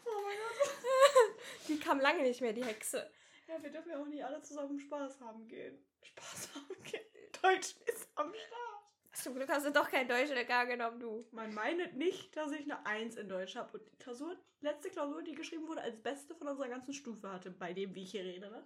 [0.05, 1.67] Oh mein Gott.
[1.67, 3.09] Die kam lange nicht mehr, die Hexe.
[3.47, 5.77] Ja, wir dürfen ja auch nicht alle zusammen Spaß haben gehen.
[6.01, 7.05] Spaß haben gehen.
[7.41, 9.13] Deutsch ist am Start.
[9.13, 11.27] Zum Glück hast du doch kein Deutsch LK genommen, du.
[11.31, 13.77] Man meinet nicht, dass ich eine 1 in Deutsch habe.
[13.77, 17.51] Und die Klausur, letzte Klausur, die geschrieben wurde, als beste von unserer ganzen Stufe hatte,
[17.51, 18.65] bei dem, wie ich hier rede, ne?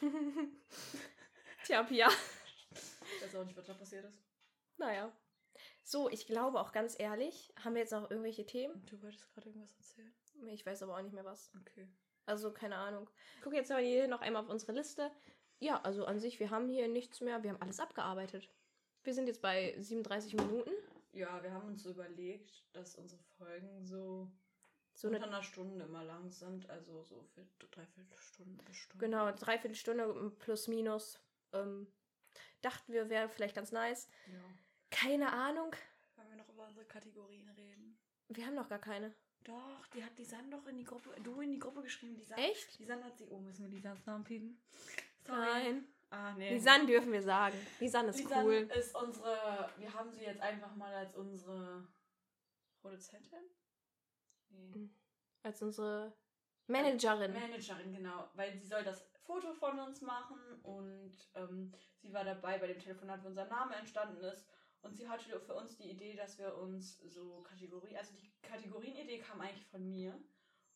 [1.64, 2.08] Tja, Pia.
[2.70, 4.22] Ich weiß auch nicht, was da passiert ist.
[4.76, 5.10] Naja.
[5.82, 8.84] So, ich glaube auch ganz ehrlich, haben wir jetzt noch irgendwelche Themen?
[8.86, 10.12] Du wolltest gerade irgendwas erzählen?
[10.48, 11.50] Ich weiß aber auch nicht mehr was.
[11.60, 11.88] Okay.
[12.26, 13.08] Also, keine Ahnung.
[13.36, 15.10] Ich gucke jetzt mal hier noch einmal auf unsere Liste.
[15.58, 17.42] Ja, also an sich, wir haben hier nichts mehr.
[17.42, 18.50] Wir haben alles abgearbeitet.
[19.04, 20.70] Wir sind jetzt bei 37 Minuten.
[21.12, 24.30] Ja, wir haben uns so überlegt, dass unsere Folgen so,
[24.94, 26.68] So unter eine, einer Stunde immer lang sind.
[26.68, 29.06] Also so für dreiviertel Stunde bis Stunde.
[29.06, 31.18] genau, dreiviertel Stunde plus minus.
[31.52, 31.86] Ähm,
[32.60, 34.08] dachten wir, wäre vielleicht ganz nice.
[34.26, 34.42] Ja.
[34.90, 35.74] Keine Ahnung.
[36.16, 37.98] Wollen wir noch über unsere Kategorien reden?
[38.28, 39.14] Wir haben noch gar keine.
[39.46, 42.16] Doch, die hat Lisanne doch in die Gruppe, du in die Gruppe geschrieben.
[42.16, 42.78] Lisanne, Echt?
[42.80, 44.60] Lisanne hat sie, oh, müssen wir Lisannes Namen piepen?
[45.28, 45.86] Nein.
[46.10, 46.54] Ah, nee.
[46.54, 47.56] Lisanne dürfen wir sagen.
[47.78, 48.70] Lisanne ist Lisanne cool.
[48.76, 51.86] ist unsere, wir haben sie jetzt einfach mal als unsere
[52.80, 53.38] Produzentin?
[54.48, 54.90] Nee.
[55.42, 56.12] Als unsere
[56.66, 57.32] Managerin.
[57.32, 58.28] Managerin, genau.
[58.34, 62.78] Weil sie soll das Foto von uns machen und ähm, sie war dabei bei dem
[62.78, 64.46] Telefonat, wo unser Name entstanden ist.
[64.86, 69.18] Und sie hatte für uns die Idee, dass wir uns so Kategorie, also die Kategorienidee
[69.18, 70.16] kam eigentlich von mir.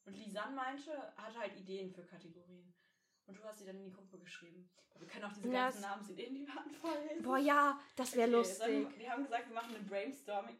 [0.04, 2.74] Und Lisanne meinte, hatte halt Ideen für Kategorien.
[3.26, 4.68] Und du hast sie dann in die Gruppe geschrieben.
[4.98, 7.22] Wir können auch diese ganzen Namensideen, die wir hatten, vorlesen.
[7.22, 8.66] Boah, ja, das wäre Okay, lustig.
[8.68, 10.58] wir- Wir haben gesagt, wir machen eine Brainstorming.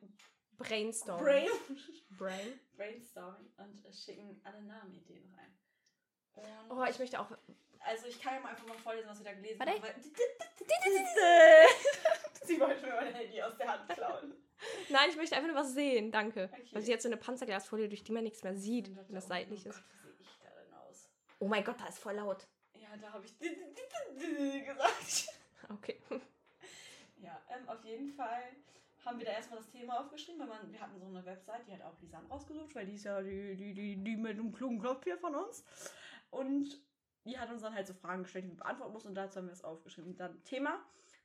[0.57, 1.21] Brainstorm.
[1.25, 1.49] Brain.
[2.11, 2.61] Brain.
[2.77, 5.59] Brainstorming und schicken alle Namenideen rein.
[6.69, 7.31] Und Oh, ich möchte auch.
[7.81, 9.73] Also ich kann ja mal einfach mal vorlesen, was wir da gelesen Warte.
[9.73, 9.83] haben.
[12.45, 14.35] Sie wollte mir mein Handy aus der Hand klauen.
[14.89, 16.11] Nein, ich möchte einfach nur was sehen.
[16.11, 16.51] Danke.
[16.53, 16.69] Okay.
[16.73, 19.25] Weil sie jetzt so eine Panzerglasfolie, durch die man nichts mehr sieht, Und wenn das
[19.27, 19.83] oh seitlich Gott, ist.
[20.03, 21.09] Wie sehe ich da denn aus?
[21.39, 22.47] Oh mein Gott, da ist voll laut.
[22.75, 25.29] Ja, da habe ich gesagt.
[25.73, 26.01] Okay.
[27.23, 28.43] Ja, ähm, auf jeden Fall
[29.05, 31.73] haben wir da erstmal das Thema aufgeschrieben, weil man, wir hatten so eine Website, die
[31.73, 34.79] hat auch Lisanne rausgesucht, weil die ist ja die, die, die, die mit einem klugen
[34.79, 35.65] Kopf hier von uns.
[36.31, 36.81] Und
[37.25, 39.47] die hat uns dann halt so Fragen gestellt, die wir beantworten mussten und dazu haben
[39.47, 40.17] wir es aufgeschrieben.
[40.17, 40.81] Dann Thema,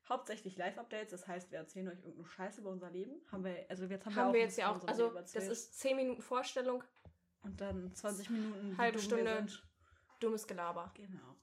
[0.10, 3.22] hauptsächlich Live-Updates, das heißt, wir erzählen euch irgendeine Scheiße über unser Leben.
[3.32, 4.88] Haben wir, also jetzt haben, Haben wir, wir jetzt ja auch.
[4.88, 6.84] Also, das ist 10 Minuten Vorstellung.
[7.42, 9.48] Und dann 20 Minuten, Halbe Stunde.
[10.20, 10.92] Dummes Gelaber.
[10.96, 11.36] Genau.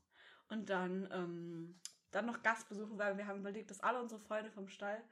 [0.48, 1.80] Und dann, ähm,
[2.10, 5.02] dann noch Gastbesuche, weil wir haben überlegt, dass alle unsere Freunde vom Stall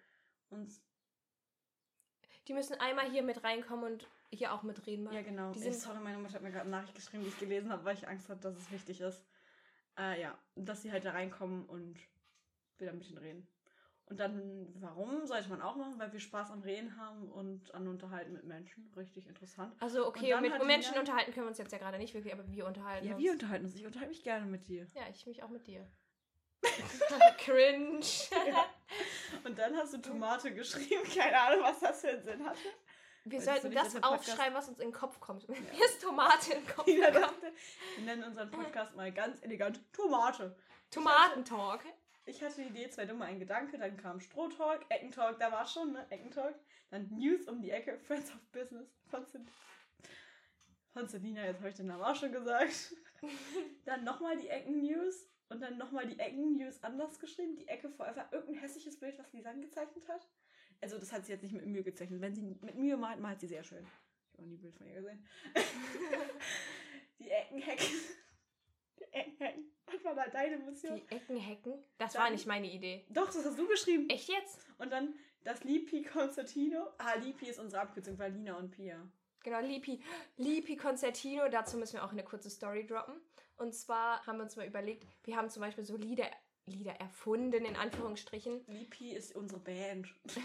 [0.50, 0.82] uns.
[2.48, 5.10] Die müssen einmal hier mit reinkommen und hier auch mitreden.
[5.12, 5.52] Ja, genau.
[5.52, 7.84] Die sind- Sorry, meine Mutter hat mir gerade eine Nachricht geschrieben, die ich gelesen habe,
[7.84, 9.22] weil ich Angst hatte, dass es wichtig ist.
[10.00, 11.98] Äh, ja, dass sie halt da reinkommen und
[12.78, 13.46] wir da mit ihnen reden.
[14.06, 15.98] Und dann, warum sollte man auch machen?
[15.98, 18.90] Weil wir Spaß am Reden haben und an Unterhalten mit Menschen.
[18.96, 19.72] Richtig interessant.
[19.80, 22.50] Also, okay, mit Menschen Nina- unterhalten können wir uns jetzt ja gerade nicht wirklich, aber
[22.50, 23.22] wir unterhalten Ja, uns.
[23.22, 23.74] wir unterhalten uns.
[23.76, 24.86] Ich unterhalte mich gerne mit dir.
[24.94, 25.86] Ja, ich mich auch mit dir.
[27.38, 28.00] Cringe.
[29.44, 31.04] Und dann hast du Tomate geschrieben.
[31.14, 32.58] Keine Ahnung, was das für einen Sinn hatte.
[33.30, 35.48] Wir Wolltest sollten das aufschreiben, was uns in den Kopf kommt.
[35.48, 37.26] Mir ist Tomate in den Kopf Tina gekommen.
[37.40, 37.52] dachte,
[37.96, 40.56] wir nennen unseren Podcast mal ganz elegant Tomate.
[40.90, 41.84] Tomatentalk.
[42.26, 45.92] Ich hatte die Idee, zwei dumme, ein Gedanke, dann kam Strohtalk, Eckentalk, da war schon,
[45.92, 46.06] ne?
[46.10, 46.54] Eckentalk.
[46.90, 49.42] Dann News um die Ecke, Friends of Business von, Cel
[50.92, 52.94] von Selina, jetzt habe ich den Namen auch schon gesagt.
[53.84, 58.62] dann nochmal die Ecken-News und dann nochmal die Ecken-News anders geschrieben, die Ecke Forever, irgendein
[58.62, 60.26] hässliches Bild, was Lisanne gezeichnet hat.
[60.80, 62.20] Also das hat sie jetzt nicht mit Mühe gezeichnet.
[62.20, 63.84] Wenn sie mit Mühe malt, malt sie sehr schön.
[63.84, 65.26] Ich habe auch nie ein Bild von ihr gesehen.
[67.18, 67.86] die Eckenhecken.
[68.98, 69.64] Die Eckenhecken.
[69.86, 70.96] Was war da deine Mission?
[70.96, 71.74] Die Eckenhecken.
[71.98, 73.04] Das Dann- war nicht meine Idee.
[73.10, 74.08] Doch, das hast du geschrieben.
[74.08, 74.60] Echt jetzt?
[74.78, 75.14] Und dann
[75.44, 76.88] das Lipi Concertino.
[76.98, 79.00] Ah, Lipi ist unsere Abkürzung, weil Lina und Pia.
[79.42, 80.02] Genau, Lipi.
[80.36, 81.48] Lipi Concertino.
[81.50, 83.14] Dazu müssen wir auch eine kurze Story droppen.
[83.56, 86.30] Und zwar haben wir uns mal überlegt, wir haben zum Beispiel so Lieder,
[86.70, 90.08] Lieder erfunden, in Anführungsstrichen, Lipi ist unsere Band.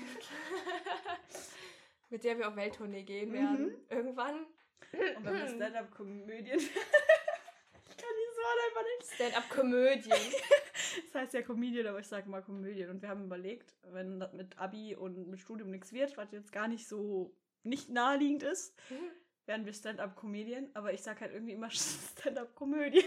[2.09, 3.33] mit der wir auf Welttournee gehen Mhm.
[3.33, 3.75] werden.
[3.89, 4.45] Irgendwann.
[5.17, 6.59] Und wenn wir Stand-Up-Komödien.
[6.59, 9.13] ich kann dieses Wort einfach nicht.
[9.15, 10.17] Stand-up-Komödien.
[11.11, 12.89] Das heißt ja Comedian, aber ich sage mal Komödien.
[12.89, 16.53] Und wir haben überlegt, wenn das mit Abi und mit Studium nichts wird, was jetzt
[16.53, 18.73] gar nicht so nicht naheliegend ist,
[19.45, 20.69] werden wir Stand-Up-Comedian.
[20.73, 23.03] Aber ich sage halt irgendwie immer Stand-Up-Komödien.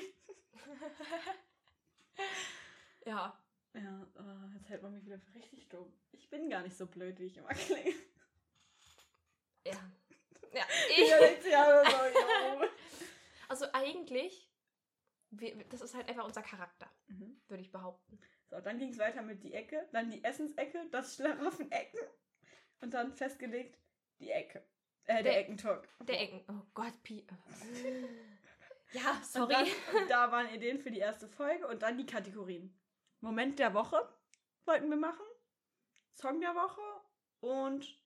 [3.08, 3.42] Ja.
[3.74, 5.92] Ja, äh, jetzt hält man mich wieder für richtig dumm.
[6.12, 7.94] Ich bin gar nicht so blöd, wie ich immer klinge.
[9.66, 9.90] Ja.
[10.52, 10.64] Ja,
[10.96, 11.12] ich.
[13.50, 14.46] Also eigentlich,
[15.30, 17.40] wir, das ist halt einfach unser Charakter, Mhm.
[17.48, 18.20] würde ich behaupten.
[18.50, 21.98] So, dann ging es weiter mit die Ecke, dann die Essensecke, das Schlaraffenecken
[22.82, 23.78] und dann festgelegt
[24.20, 24.58] die Ecke.
[25.04, 25.88] Äh, der, Der- Eckentalk.
[26.00, 26.44] Der Ecken.
[26.48, 27.26] Oh Gott, Pi.
[28.92, 29.54] Ja, Und sorry.
[29.54, 32.77] dann, da waren Ideen für die erste Folge und dann die Kategorien.
[33.20, 34.08] Moment der Woche
[34.64, 35.24] wollten wir machen.
[36.14, 36.80] Song der Woche
[37.40, 37.98] und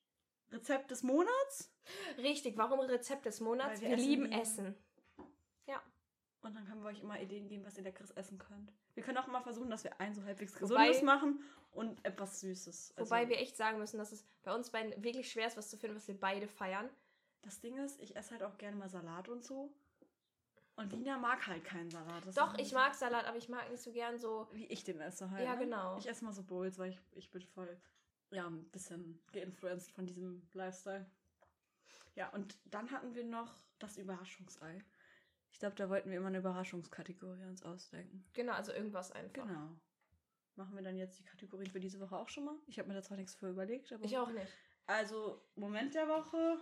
[0.51, 1.73] Rezept des Monats.
[2.19, 3.81] Richtig, warum Rezept des Monats?
[3.81, 4.33] Weil wir Wir, essen lieben.
[4.33, 4.75] Essen.
[6.45, 8.73] Und dann können wir euch immer Ideen geben, was ihr leckeres essen könnt.
[8.95, 11.39] Wir können auch immer versuchen, dass wir ein so halbwegs Wobei- gesundes machen
[11.71, 12.95] und etwas Süßes.
[12.97, 15.71] Wobei Also, wir echt sagen müssen, dass es bei uns beiden wirklich schwer ist, was
[15.71, 16.91] zu finden, was wir beide feiern.
[17.43, 19.73] Das Ding ist, ich esse halt auch gerne mal Salat und so.
[20.77, 22.27] Und Lina mag halt keinen Salat.
[22.27, 24.49] Das Doch, ich mag Salat, aber ich mag nicht so gern so.
[24.53, 25.45] Wie ich den esse halt.
[25.45, 25.65] Ja, ne?
[25.65, 25.99] genau.
[25.99, 27.79] Ich esse mal so Bowls, weil ich, ich bin voll,
[28.31, 31.07] ja, ein bisschen geinfluenced von diesem Lifestyle.
[32.15, 34.83] Ja, und dann hatten wir noch das Überraschungsei.
[35.51, 38.25] Ich glaube, da wollten wir immer eine Überraschungskategorie uns ausdenken.
[38.33, 39.47] Genau, also irgendwas einfach.
[39.47, 39.69] Genau.
[40.57, 42.57] Machen wir dann jetzt die Kategorien für diese Woche auch schon mal?
[42.67, 44.05] Ich habe mir da zwar nichts für überlegt, aber.
[44.05, 44.53] Ich auch nicht.
[44.87, 46.59] Also, Moment der Woche.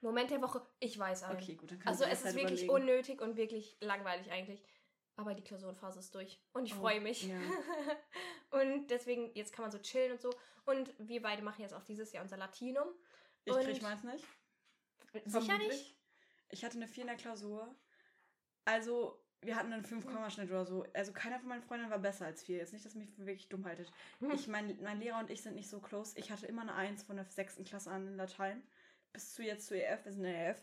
[0.00, 1.36] Moment der Woche, ich weiß einen.
[1.40, 2.70] Okay, gut, dann kann Also es ist wirklich überlegen.
[2.90, 4.62] unnötig und wirklich langweilig eigentlich.
[5.16, 6.40] Aber die Klausurenphase ist durch.
[6.52, 7.22] Und ich Oh, freue mich.
[7.22, 7.38] ja.
[8.50, 10.30] und deswegen, jetzt kann man so chillen und so.
[10.66, 12.88] Und wir beide machen jetzt auch dieses Jahr unser Latinum.
[13.44, 14.24] Ich und- krieg meins nicht.
[15.24, 15.96] Sicher nicht?
[16.50, 17.74] Ich hatte eine 4 in der Klausur.
[18.64, 20.84] Also, wir hatten einen 5 Schnitt oder so.
[20.92, 22.58] Also, keiner von meinen Freundinnen war besser als 4.
[22.58, 23.90] Jetzt nicht, dass mich wirklich dumm haltet.
[24.34, 26.18] Ich, mein, mein Lehrer und ich sind nicht so close.
[26.18, 27.62] Ich hatte immer eine 1 von der 6.
[27.64, 28.62] Klasse an in Latein.
[29.16, 30.04] Bis zu jetzt zu EF.
[30.04, 30.62] Wir sind in der EF.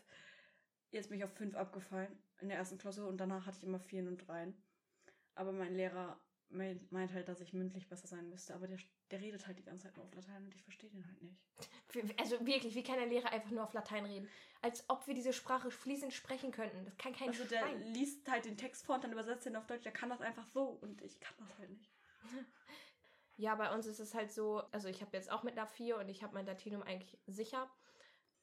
[0.92, 3.80] Jetzt bin ich auf 5 abgefallen in der ersten Klausur und danach hatte ich immer
[3.80, 4.54] 4 und 3.
[5.34, 8.54] Aber mein Lehrer meint, meint halt, dass ich mündlich besser sein müsste.
[8.54, 8.78] Aber der,
[9.10, 11.36] der redet halt die ganze Zeit nur auf Latein und ich verstehe den halt nicht.
[12.20, 14.28] Also wirklich, wie kann der Lehrer einfach nur auf Latein reden?
[14.62, 16.84] Als ob wir diese Sprache fließend sprechen könnten.
[16.84, 17.82] Das kann kein Also der Schwein.
[17.92, 19.82] liest halt den Text vor und dann übersetzt ihn auf Deutsch.
[19.82, 21.90] Der kann das einfach so und ich kann das halt nicht.
[23.36, 25.98] Ja, bei uns ist es halt so, also ich habe jetzt auch mit einer 4
[25.98, 27.68] und ich habe mein Latinum eigentlich sicher.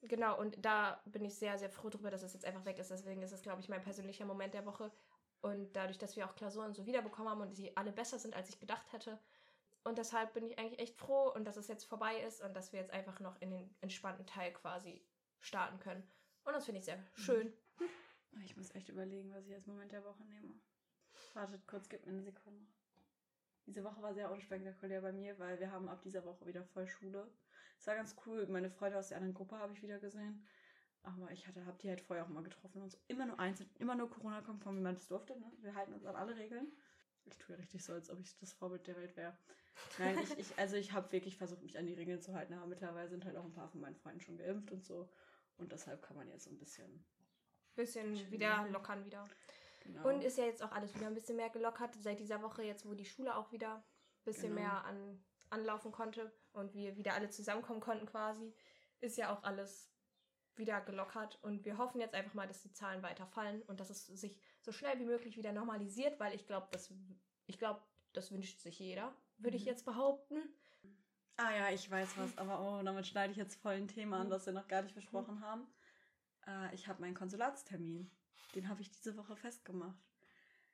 [0.04, 2.90] Genau, und da bin ich sehr, sehr froh drüber, dass es jetzt einfach weg ist.
[2.90, 4.92] Deswegen ist es, glaube ich, mein persönlicher Moment der Woche.
[5.42, 8.50] Und dadurch, dass wir auch Klausuren so wiederbekommen haben und sie alle besser sind, als
[8.50, 9.20] ich gedacht hätte.
[9.84, 12.72] Und deshalb bin ich eigentlich echt froh und dass es jetzt vorbei ist und dass
[12.72, 15.04] wir jetzt einfach noch in den entspannten Teil quasi
[15.40, 16.04] starten können.
[16.44, 17.54] Und das finde ich sehr schön.
[18.44, 20.54] Ich muss echt überlegen, was ich als Moment der Woche nehme.
[21.34, 22.66] Wartet kurz, gib mir eine Sekunde.
[23.66, 26.88] Diese Woche war sehr unspektakulär bei mir, weil wir haben ab dieser Woche wieder voll
[26.88, 27.28] Schule.
[27.82, 28.46] Es war ganz cool.
[28.46, 30.46] Meine Freunde aus der anderen Gruppe habe ich wieder gesehen.
[31.02, 33.00] Aber ich hatte, habe die halt vorher auch mal getroffen und so.
[33.08, 35.34] Immer nur einzeln, immer nur Corona-konform, wie man das durfte.
[35.40, 35.52] Ne?
[35.62, 36.72] Wir halten uns an alle Regeln.
[37.26, 39.36] Ich tue ja richtig so, als ob ich das Vorbild der Welt wäre.
[39.98, 42.54] Nein, ich, ich, also ich habe wirklich versucht, mich an die Regeln zu halten.
[42.54, 45.10] Aber mittlerweile sind halt auch ein paar von meinen Freunden schon geimpft und so.
[45.58, 47.04] Und deshalb kann man jetzt so ein bisschen.
[47.74, 49.28] Bisschen wieder lockern wieder.
[49.86, 50.08] Genau.
[50.08, 52.86] Und ist ja jetzt auch alles wieder ein bisschen mehr gelockert seit dieser Woche, jetzt
[52.86, 53.84] wo die Schule auch wieder ein
[54.24, 54.62] bisschen Genau.
[54.62, 58.54] mehr an, anlaufen konnte und wir wieder alle zusammenkommen konnten quasi,
[59.00, 59.90] ist ja auch alles
[60.56, 63.90] wieder gelockert und wir hoffen jetzt einfach mal, dass die Zahlen weiter fallen und dass
[63.90, 66.94] es sich so schnell wie möglich wieder normalisiert, weil ich glaube, das
[67.48, 67.82] ich glaube,
[68.14, 69.70] das wünscht sich jeder, würde ich Mhm.
[69.70, 70.38] jetzt behaupten.
[71.38, 74.28] Ah ja, ich weiß was, aber oh, damit schneide ich jetzt voll ein Thema an,
[74.28, 74.32] Mhm.
[74.32, 75.66] das wir noch gar nicht besprochen haben.
[76.46, 78.12] Äh, ich habe meinen Konsulatstermin.
[78.54, 79.98] Den habe ich diese Woche festgemacht.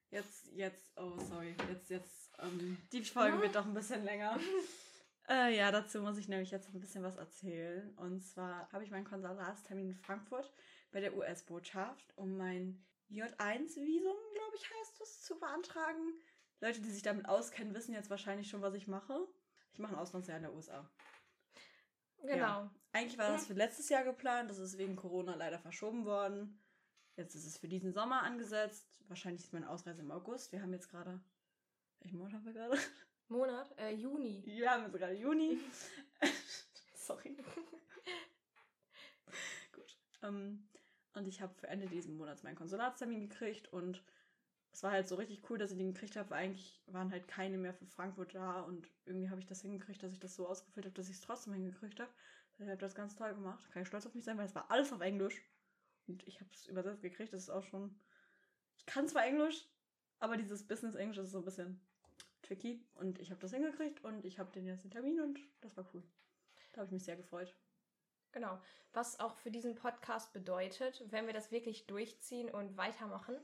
[0.09, 4.37] Jetzt, jetzt, oh sorry, jetzt, jetzt, ähm, die Folge wird doch ein bisschen länger.
[5.29, 7.93] Äh, ja, dazu muss ich nämlich jetzt ein bisschen was erzählen.
[7.97, 10.53] Und zwar habe ich meinen Konsulatstermin in Frankfurt
[10.91, 16.13] bei der US-Botschaft, um mein J1-Visum, glaube ich, heißt es, zu beantragen.
[16.61, 19.27] Leute, die sich damit auskennen, wissen jetzt wahrscheinlich schon, was ich mache.
[19.73, 20.89] Ich mache ein Auslandsjahr in der USA.
[22.23, 22.69] Genau.
[22.93, 26.59] Eigentlich war das für letztes Jahr geplant, das ist wegen Corona leider verschoben worden.
[27.15, 29.03] Jetzt ist es für diesen Sommer angesetzt.
[29.07, 30.51] Wahrscheinlich ist meine Ausreise im August.
[30.51, 31.19] Wir haben jetzt gerade.
[31.99, 32.77] Welchen Monat haben wir gerade?
[33.29, 34.41] Monat, äh, Juni.
[34.45, 35.59] Wir haben gerade Juni.
[36.93, 37.35] Sorry.
[39.73, 39.97] Gut.
[40.23, 40.67] Ähm,
[41.13, 44.03] und ich habe für Ende diesen Monats meinen Konsulatstermin gekriegt und
[44.71, 47.27] es war halt so richtig cool, dass ich den gekriegt habe, weil eigentlich waren halt
[47.27, 50.47] keine mehr für Frankfurt da und irgendwie habe ich das hingekriegt, dass ich das so
[50.47, 52.11] ausgefüllt habe, dass ich es trotzdem hingekriegt habe.
[52.59, 53.69] Ich habe das ganz toll gemacht.
[53.71, 55.41] Kann ich stolz auf mich sein, weil es war alles auf Englisch.
[56.07, 57.33] Und ich habe es übersetzt gekriegt.
[57.33, 57.99] Das ist auch schon.
[58.77, 59.67] Ich kann zwar Englisch,
[60.19, 61.86] aber dieses Business-Englisch ist so ein bisschen
[62.47, 62.81] tricky.
[62.95, 65.85] Und ich habe das hingekriegt und ich habe den jetzt den Termin und das war
[65.93, 66.03] cool.
[66.73, 67.53] Da habe ich mich sehr gefreut.
[68.31, 68.59] Genau.
[68.93, 73.35] Was auch für diesen Podcast bedeutet, wenn wir das wirklich durchziehen und weitermachen.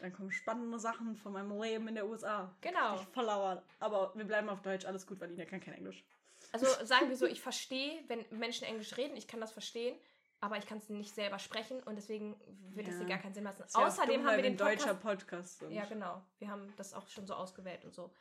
[0.00, 2.54] Dann kommen spannende Sachen von meinem Leben in der USA.
[2.60, 2.96] Genau.
[2.96, 3.62] Ich verlauer.
[3.78, 4.84] Aber wir bleiben auf Deutsch.
[4.84, 6.04] Alles gut, weil Ina kann kein Englisch.
[6.52, 9.96] Also sagen wir so, ich verstehe, wenn Menschen Englisch reden, ich kann das verstehen.
[10.40, 12.38] Aber ich kann es nicht selber sprechen und deswegen
[12.74, 13.00] wird es Ja.
[13.00, 13.64] hier gar keinen Sinn machen.
[13.74, 15.70] Ja Außerdem dumm, haben wir den Podcast deutscher Podcast sind.
[15.72, 16.22] Ja, genau.
[16.38, 18.12] Wir haben das auch schon so ausgewählt und so.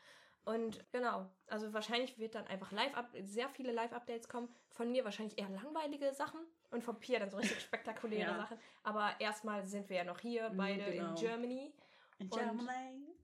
[0.46, 2.94] Und genau, also wahrscheinlich wird dann einfach live
[3.24, 4.48] sehr viele Live-Updates kommen.
[4.70, 6.40] Von mir wahrscheinlich eher langweilige Sachen
[6.70, 8.38] und von Pia dann so richtig spektakuläre Ja.
[8.38, 8.60] Sachen.
[8.84, 11.10] Aber erstmal sind wir ja noch hier, Mhm, beide genau.
[11.10, 11.74] in Germany.
[12.20, 13.16] In Und- Germany.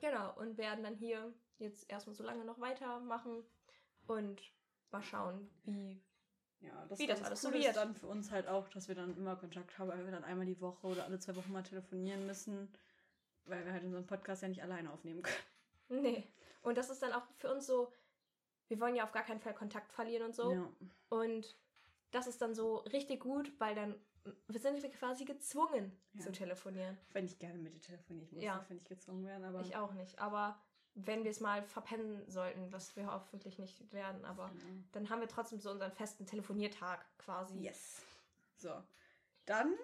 [0.00, 3.44] Genau, und werden dann hier jetzt erstmal so lange noch weitermachen
[4.06, 4.40] und
[4.90, 6.02] mal schauen, wie.
[6.62, 7.76] Ja, das, Wie das ganz alles cool wird.
[7.76, 10.46] dann für uns halt auch, dass wir dann immer Kontakt haben, weil wir dann einmal
[10.46, 12.72] die Woche oder alle zwei Wochen mal telefonieren müssen,
[13.46, 16.02] weil wir halt unseren Podcast ja nicht alleine aufnehmen können.
[16.02, 16.32] Nee.
[16.62, 17.92] Und das ist dann auch für uns so,
[18.68, 20.52] wir wollen ja auf gar keinen Fall Kontakt verlieren und so.
[20.52, 20.72] Ja.
[21.08, 21.56] Und
[22.12, 23.94] das ist dann so richtig gut, weil dann
[24.46, 26.20] wir sind wir quasi gezwungen Ja.
[26.22, 26.96] zu telefonieren.
[27.10, 28.58] Wenn ich gerne mit dir telefoniere, ich muss Ja.
[28.58, 29.60] nicht, wenn ich gezwungen werden, aber.
[29.62, 30.18] Ich auch nicht.
[30.20, 30.62] Aber
[30.94, 34.82] wenn wir es mal verpennen sollten, was wir hoffentlich nicht werden, aber Genau.
[34.92, 37.58] dann haben wir trotzdem so unseren festen Telefoniertag quasi.
[37.58, 38.02] Yes.
[38.58, 38.82] So.
[39.46, 39.74] Dann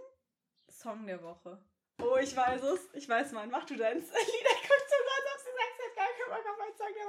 [0.71, 1.59] Song der Woche.
[2.01, 2.89] Oh, ich weiß es.
[2.93, 3.51] Ich weiß meinen.
[3.51, 4.05] Mach du deins.
[4.11, 6.95] Lina guckt so, als ob sie sagt, sie hat gar keinen Bock auf meinen Song
[6.95, 7.07] der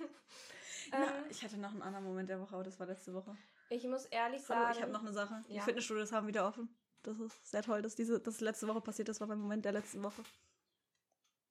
[0.00, 0.08] Woche.
[0.90, 3.36] Na, ähm, ich hatte noch einen anderen Moment der Woche, aber das war letzte Woche.
[3.70, 5.44] ich muss ehrlich Hallo, sagen, ich habe noch eine Sache.
[5.48, 5.62] Die Ja.
[5.62, 6.74] Fitnessstudios haben wieder offen.
[7.02, 9.16] Das ist sehr toll, dass diese, das letzte Woche passiert ist.
[9.16, 10.22] Das war mein Moment der letzten Woche.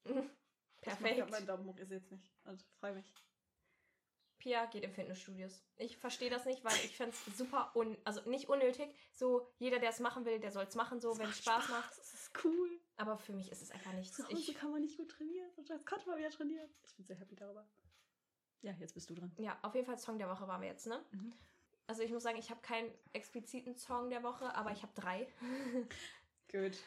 [0.81, 1.17] Ich perfekt.
[1.17, 2.31] grad meinen Daumen hoch, ihr seht's nicht.
[2.43, 3.13] Also, freu mich.
[4.39, 5.63] Pia geht in Fitnessstudios.
[5.77, 8.89] Ich verstehe das nicht, weil ich finde es super, un also nicht unnötig.
[9.13, 11.91] So, jeder, der es machen will, der soll es machen, so, wenn es Spaß macht.
[11.91, 12.79] Das ist cool.
[12.97, 14.17] Aber für mich ist es einfach nichts.
[14.17, 15.49] Zu Hause Ich, kann man nicht gut trainieren.
[15.57, 16.67] Und jetzt konnte man wieder trainieren.
[16.83, 17.67] Ich bin sehr happy darüber.
[18.61, 19.31] Ja, jetzt bist du dran.
[19.37, 21.03] ja, auf jeden Fall Song der Woche waren wir jetzt, ne?
[21.11, 21.33] Mhm.
[21.87, 25.27] Also ich muss sagen, ich habe keinen expliziten Song der Woche, aber ich habe drei.
[26.51, 26.77] Gut.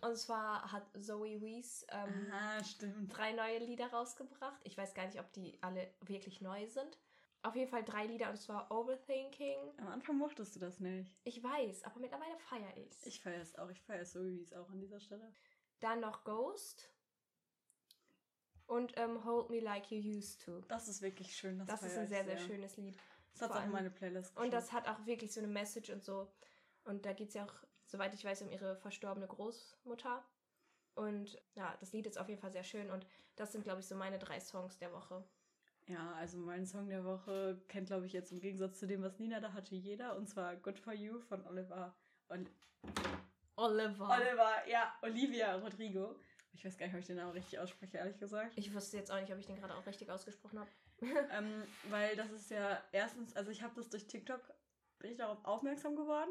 [0.00, 2.60] Und zwar hat Zoe Wees ähm, Aha,
[3.08, 4.60] drei neue Lieder rausgebracht.
[4.64, 6.98] Ich weiß gar nicht, ob die alle wirklich neu sind.
[7.42, 9.58] Auf jeden Fall drei Lieder und zwar Overthinking.
[9.78, 11.14] Am Anfang mochtest du das nicht.
[11.24, 13.06] Ich weiß, aber mittlerweile feiere ich's.
[13.06, 13.70] Ich feiere es auch.
[13.70, 15.32] Ich feiere es so, wie es auch an dieser Stelle.
[15.80, 16.90] Dann noch Ghost.
[18.66, 20.60] Und ähm, Hold Me Like You Used To.
[20.62, 21.58] Das ist wirklich schön.
[21.58, 22.98] Das, Das ist ein ich sehr, sehr schönes Lied.
[23.32, 24.88] Das hat auch meine Playlist Und das geschafft.
[24.88, 26.28] hat auch wirklich so eine Message und so.
[26.84, 27.54] Und da geht es ja auch,
[27.86, 30.24] soweit ich weiß, um ihre verstorbene Großmutter.
[30.94, 32.90] Und ja, das Lied ist auf jeden Fall sehr schön.
[32.90, 33.06] Und
[33.36, 35.24] das sind, glaube ich, so meine drei Songs der Woche.
[35.86, 39.18] Ja, also mein Song der Woche kennt, glaube ich, jetzt im Gegensatz zu dem, was
[39.18, 40.16] Nina da hatte, jeder.
[40.16, 41.94] Und zwar Good For You von Oliver.
[42.28, 42.46] Ol
[43.56, 44.08] Oliver.
[44.10, 46.16] Oliver, ja, Olivia Rodrigo.
[46.52, 48.52] Ich weiß gar nicht, ob ich den Namen richtig ausspreche, ehrlich gesagt.
[48.56, 50.70] Ich wusste jetzt auch nicht, ob ich den gerade auch richtig ausgesprochen habe.
[51.30, 54.42] ähm, weil das ist ja erstens, also ich habe das durch TikTok,
[54.98, 56.30] bin ich darauf aufmerksam geworden.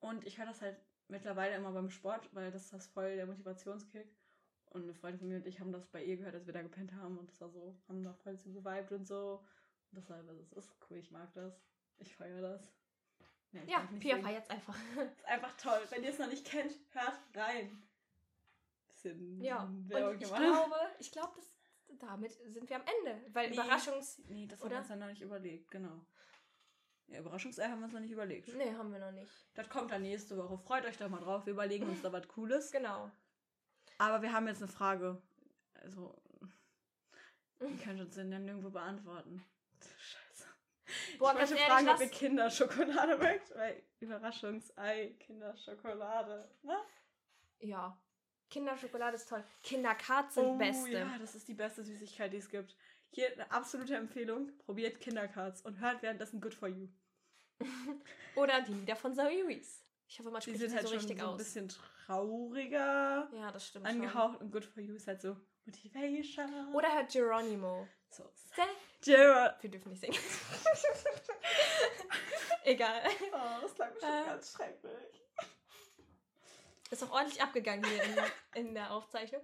[0.00, 0.76] Und ich höre das halt
[1.08, 4.08] mittlerweile immer beim Sport, weil das ist das voll der Motivationskick.
[4.66, 6.62] Und eine Freundin von mir und ich haben das bei ihr gehört, als wir da
[6.62, 7.18] gepennt haben.
[7.18, 9.44] Und das war so, haben da voll zu geweibt und so.
[9.90, 11.60] Und deshalb, also es ist cool, ich mag das.
[11.98, 12.72] Ich feiere das.
[13.52, 14.22] Nee, Ja, Pia singen.
[14.22, 14.76] feiert's einfach.
[15.16, 15.80] Ist einfach toll.
[15.90, 17.82] Wenn ihr es noch nicht kennt, hört rein.
[18.88, 20.42] Bisschen ja, Werbung und ich gemacht.
[20.42, 21.52] glaube, ich glaube, dass
[21.98, 23.20] damit sind wir am Ende.
[23.34, 23.56] Weil Nee.
[23.56, 24.20] Überraschungs...
[24.28, 26.06] Nee, das haben wir uns dann noch nicht überlegt, genau.
[27.10, 28.48] Ja, Überraschungsei haben wir uns noch nicht überlegt.
[28.54, 29.32] Nee, haben wir noch nicht.
[29.54, 30.58] Das kommt dann nächste Woche.
[30.58, 31.44] Freut euch da mal drauf.
[31.44, 32.70] Wir überlegen uns da was Cooles.
[32.70, 33.10] Genau.
[33.98, 35.20] Aber wir haben jetzt eine Frage.
[35.74, 36.16] Also,
[37.60, 39.44] die könnt uns denn dann nirgendwo beantworten.
[39.98, 40.46] Scheiße.
[41.18, 43.54] Boah, ich wollte ehrlich, fragen, ob ihr Kinderschokolade mögt.
[43.56, 46.48] Weil Überraschungsei, Kinderschokolade.
[46.62, 46.76] Ne?
[47.58, 48.00] Ja.
[48.50, 49.44] Kinderschokolade ist toll.
[49.62, 50.84] Kinderkarts sind beste.
[50.84, 52.76] Oh ja, das ist die beste Süßigkeit, die es gibt.
[53.10, 54.56] Hier eine absolute Empfehlung.
[54.58, 56.88] Probiert Kindercards und hört währenddessen Good For You.
[58.36, 59.84] Oder die Lieder von Zoe Wees.
[60.08, 63.28] Ich hoffe, man Die spricht sind sie halt so schon richtig so ein bisschen trauriger
[63.32, 66.24] Ja, das stimmt angehaucht und Good For You ist halt so Motivation.
[66.24, 66.74] schon.
[66.74, 67.86] Oder hört Geronimo.
[68.10, 68.24] so.
[69.02, 69.62] Gerard.
[69.62, 70.18] Wir dürfen nicht singen.
[72.64, 73.02] Egal.
[73.32, 74.26] Oh, das klang bestimmt Äh.
[74.26, 75.22] ganz schrecklich.
[76.90, 78.16] Ist auch ordentlich abgegangen hier in,
[78.68, 79.42] in der Aufzeichnung.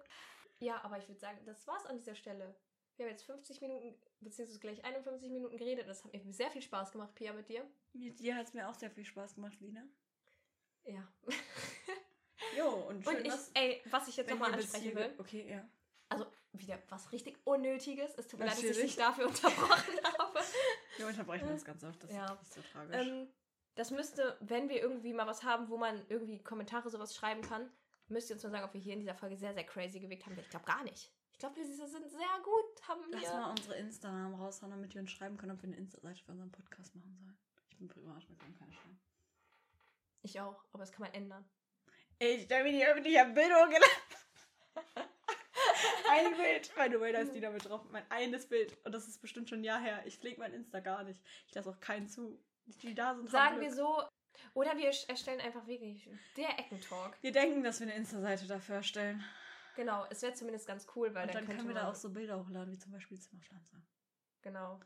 [0.58, 2.56] Ja, aber ich würde sagen, das war's an dieser Stelle.
[2.96, 5.86] Wir haben jetzt 50 Minuten, beziehungsweise gleich 51 Minuten geredet.
[5.88, 7.62] Das hat mir sehr viel Spaß gemacht, Pia, mit dir.
[7.92, 9.82] Mit dir hat es mir auch sehr viel Spaß gemacht, Lina.
[10.84, 11.06] Ja.
[12.56, 15.68] Jo, und schön, Und ich, dass ey, was ich jetzt nochmal ansprechen will, Okay, ja.
[16.08, 18.14] also wieder was richtig Unnötiges.
[18.16, 20.40] Es tut mir leid, dass ich dich dafür unterbrochen habe.
[20.96, 22.02] Wir unterbrechen uns ganz oft.
[22.02, 22.32] Das Ja.
[22.32, 23.06] ist nicht so tragisch.
[23.06, 23.28] Ähm,
[23.74, 27.70] das müsste, wenn wir irgendwie mal was haben, wo man irgendwie Kommentare sowas schreiben kann,
[28.08, 30.24] müsst ihr uns mal sagen, ob wir hier in dieser Folge sehr, sehr crazy gewirkt
[30.24, 30.38] haben.
[30.38, 31.12] Ich glaube gar nicht.
[31.36, 33.20] Ich glaube, wir sind sehr gut, haben wir.
[33.20, 36.32] Lass mal unsere Insta-Namen raushauen, damit wir uns schreiben können, ob wir eine Insta-Seite für
[36.32, 37.36] unseren Podcast machen sollen.
[37.68, 38.98] Ich bin privat, wir können keine schreiben.
[40.22, 41.44] Ich auch, aber das kann man ändern.
[42.18, 44.00] Ich stelle mir die öffentliche Bildung gelassen.
[46.10, 46.74] Ein Bild.
[46.74, 47.82] By the way, da ist die damit drauf.
[47.90, 48.74] Mein eines Bild.
[48.86, 50.02] Und das ist bestimmt schon ein Jahr her.
[50.06, 51.20] Ich pflege mein Insta gar nicht.
[51.48, 52.42] Ich lasse auch keinen zu.
[52.64, 53.28] Die da sind.
[53.28, 54.02] Sagen wir so,
[54.54, 56.08] Oder wir erstellen einfach wirklich
[56.38, 57.18] der Eckentalk.
[57.20, 59.22] Wir denken, dass wir eine Insta-Seite dafür erstellen.
[59.76, 62.10] Genau, es wäre zumindest ganz cool, weil Und dann, dann können wir da auch so
[62.10, 63.76] Bilder hochladen, wie zum Beispiel Zimmerpflanze.
[64.42, 64.80] Genau.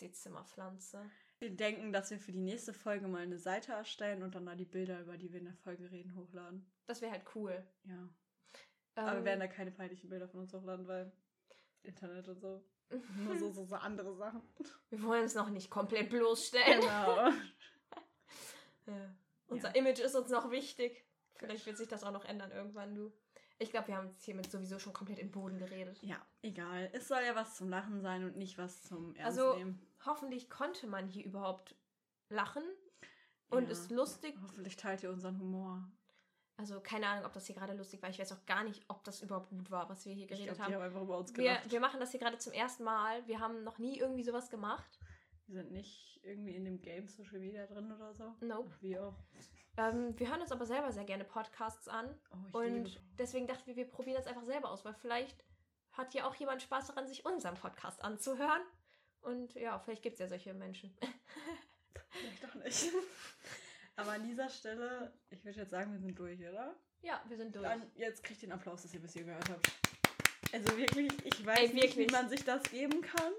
[0.00, 1.10] Die Zimmerpflanze.
[1.40, 4.54] Wir denken, dass wir für die nächste Folge mal eine Seite erstellen und dann da
[4.54, 6.70] die Bilder, über die wir in der Folge reden, hochladen.
[6.86, 7.66] Das wäre halt cool.
[7.84, 8.08] Ja.
[8.94, 11.12] Aber wir Ähm, werden da keine peinlichen Bilder von uns hochladen, weil
[11.82, 12.62] Internet und so.
[13.24, 14.42] Nur so, so, so andere Sachen.
[14.90, 16.80] wir wollen uns noch nicht komplett bloßstellen.
[16.80, 17.30] Genau.
[18.86, 19.14] Ja.
[19.46, 19.74] Unser Ja.
[19.74, 21.04] Image ist uns noch wichtig.
[21.36, 23.12] Vielleicht wird sich das auch noch ändern irgendwann, du.
[23.62, 25.98] Ich glaube, wir haben jetzt hiermit sowieso schon komplett im Boden geredet.
[26.02, 26.88] Ja, egal.
[26.92, 29.78] Es soll ja was zum Lachen sein und nicht was zum Ernst Also- nehmen.
[30.06, 31.76] Hoffentlich konnte man hier überhaupt
[32.30, 32.62] lachen
[33.50, 33.70] und Ja.
[33.70, 34.34] ist lustig.
[34.42, 35.86] Hoffentlich teilt ihr unseren Humor.
[36.56, 38.08] Also keine Ahnung, ob das hier gerade lustig war.
[38.08, 40.46] Ich weiß auch gar nicht, ob das überhaupt gut war, was wir hier Ich geredet
[40.54, 40.82] glaube, die haben.
[40.82, 41.70] haben einfach über uns Wir, gelacht.
[41.70, 43.26] wir machen das hier gerade zum ersten Mal.
[43.26, 44.98] Wir haben noch nie irgendwie sowas gemacht.
[45.46, 48.34] Wir sind nicht irgendwie in dem Game Social Media drin oder so.
[48.40, 48.70] Nope.
[48.80, 49.16] Wie auch.
[49.80, 52.14] Ähm, wir hören uns aber selber sehr gerne Podcasts an.
[52.52, 55.42] Oh, Und liebe- deswegen dachten wir, wir probieren das einfach selber aus, weil vielleicht
[55.92, 58.62] hat ja auch jemand Spaß daran, sich unseren Podcast anzuhören.
[59.22, 60.96] Und ja, vielleicht gibt es ja solche Menschen.
[62.10, 62.90] Vielleicht doch nicht.
[63.96, 66.74] Aber an dieser Stelle, ich würde jetzt sagen, wir sind durch, oder?
[67.02, 67.64] ja, wir sind durch.
[67.66, 69.70] Dann jetzt kriegt den Applaus, dass ihr bis hier gehört habt.
[70.52, 72.08] Also wirklich, ich weiß Ey, nicht, wirklich.
[72.08, 73.32] wie man sich das geben kann.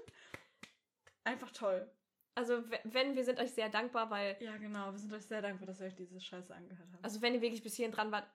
[1.24, 1.88] Einfach toll.
[2.34, 4.90] Also wenn, wir sind euch sehr dankbar, weil, Ja, genau.
[4.92, 7.04] Wir sind euch sehr dankbar, dass ihr euch diese Scheiße angehört habt.
[7.04, 8.26] also wenn ihr wirklich bis hierhin dran wart,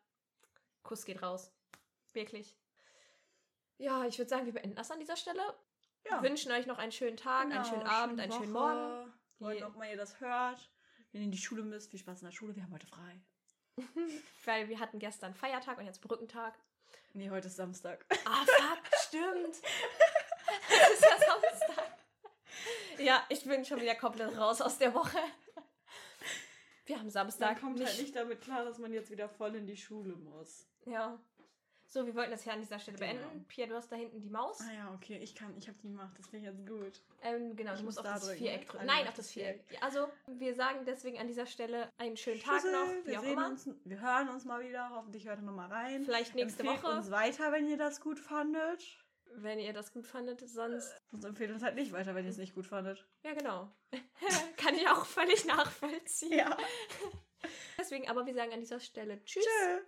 [0.84, 1.52] Kuss geht raus.
[2.14, 2.56] Wirklich.
[3.78, 5.42] Ja, ich würde sagen, wir beenden das an dieser Stelle.
[6.10, 6.22] ja.
[6.24, 8.74] Wünschen euch noch einen schönen Tag, einen Genau, schönen Abend, einen schönen Woche.
[8.74, 9.14] Morgen.
[9.40, 10.72] Wollt Je- auch mal ihr das hört.
[11.12, 12.56] Wenn ihr in die Schule müsst, viel Spaß in der Schule.
[12.56, 13.22] Wir haben heute frei.
[14.46, 16.58] Weil wir hatten gestern Feiertag und jetzt Brückentag.
[17.14, 18.06] Nee, heute ist Samstag.
[18.26, 19.56] Ah, fuck, stimmt.
[20.70, 21.67] Es ist ja Samstag.
[23.00, 25.18] Ja, ich bin schon wieder komplett raus aus der Woche.
[26.86, 27.60] Wir haben Man Samstag.
[27.60, 30.66] kommt halt nicht damit klar, dass man jetzt wieder voll in die Schule muss.
[30.86, 31.20] Ja.
[31.90, 33.12] So, wir wollten das hier an dieser Stelle Genau.
[33.14, 33.46] beenden.
[33.48, 34.60] Pia, du hast da hinten die Maus.
[34.62, 37.02] Ah ja, okay, ich kann, ich habe die gemacht, das finde ich jetzt gut.
[37.24, 38.66] Ähm, genau, Ich du musst muss auf da das drücken, Viereck ne?
[38.66, 38.86] drücken.
[38.86, 39.64] Nein, auf das Viereck.
[39.68, 39.82] Viereck.
[39.82, 43.38] Ja, Also, wir sagen deswegen an dieser Stelle einen schönen Tag Tschüsse, noch, wir sehen
[43.42, 44.90] uns, wir hören uns mal wieder.
[44.92, 46.04] Hoffentlich hört ihr noch mal rein.
[46.04, 48.84] Vielleicht nächste Empfehlt Woche, uns weiter, wenn ihr das gut fandet.
[49.36, 50.48] Wenn ihr das gut fandet.
[50.48, 53.06] Sonst, Uns empfehlt uns halt nicht weiter, wenn ihr es nicht gut fandet.
[53.24, 53.72] ja genau.
[54.58, 56.34] Kann ich auch völlig nachvollziehen.
[56.38, 56.58] Ja.
[57.78, 59.46] Deswegen, aber wir sagen an dieser Stelle Tschüss.
[59.46, 59.76] Tschö.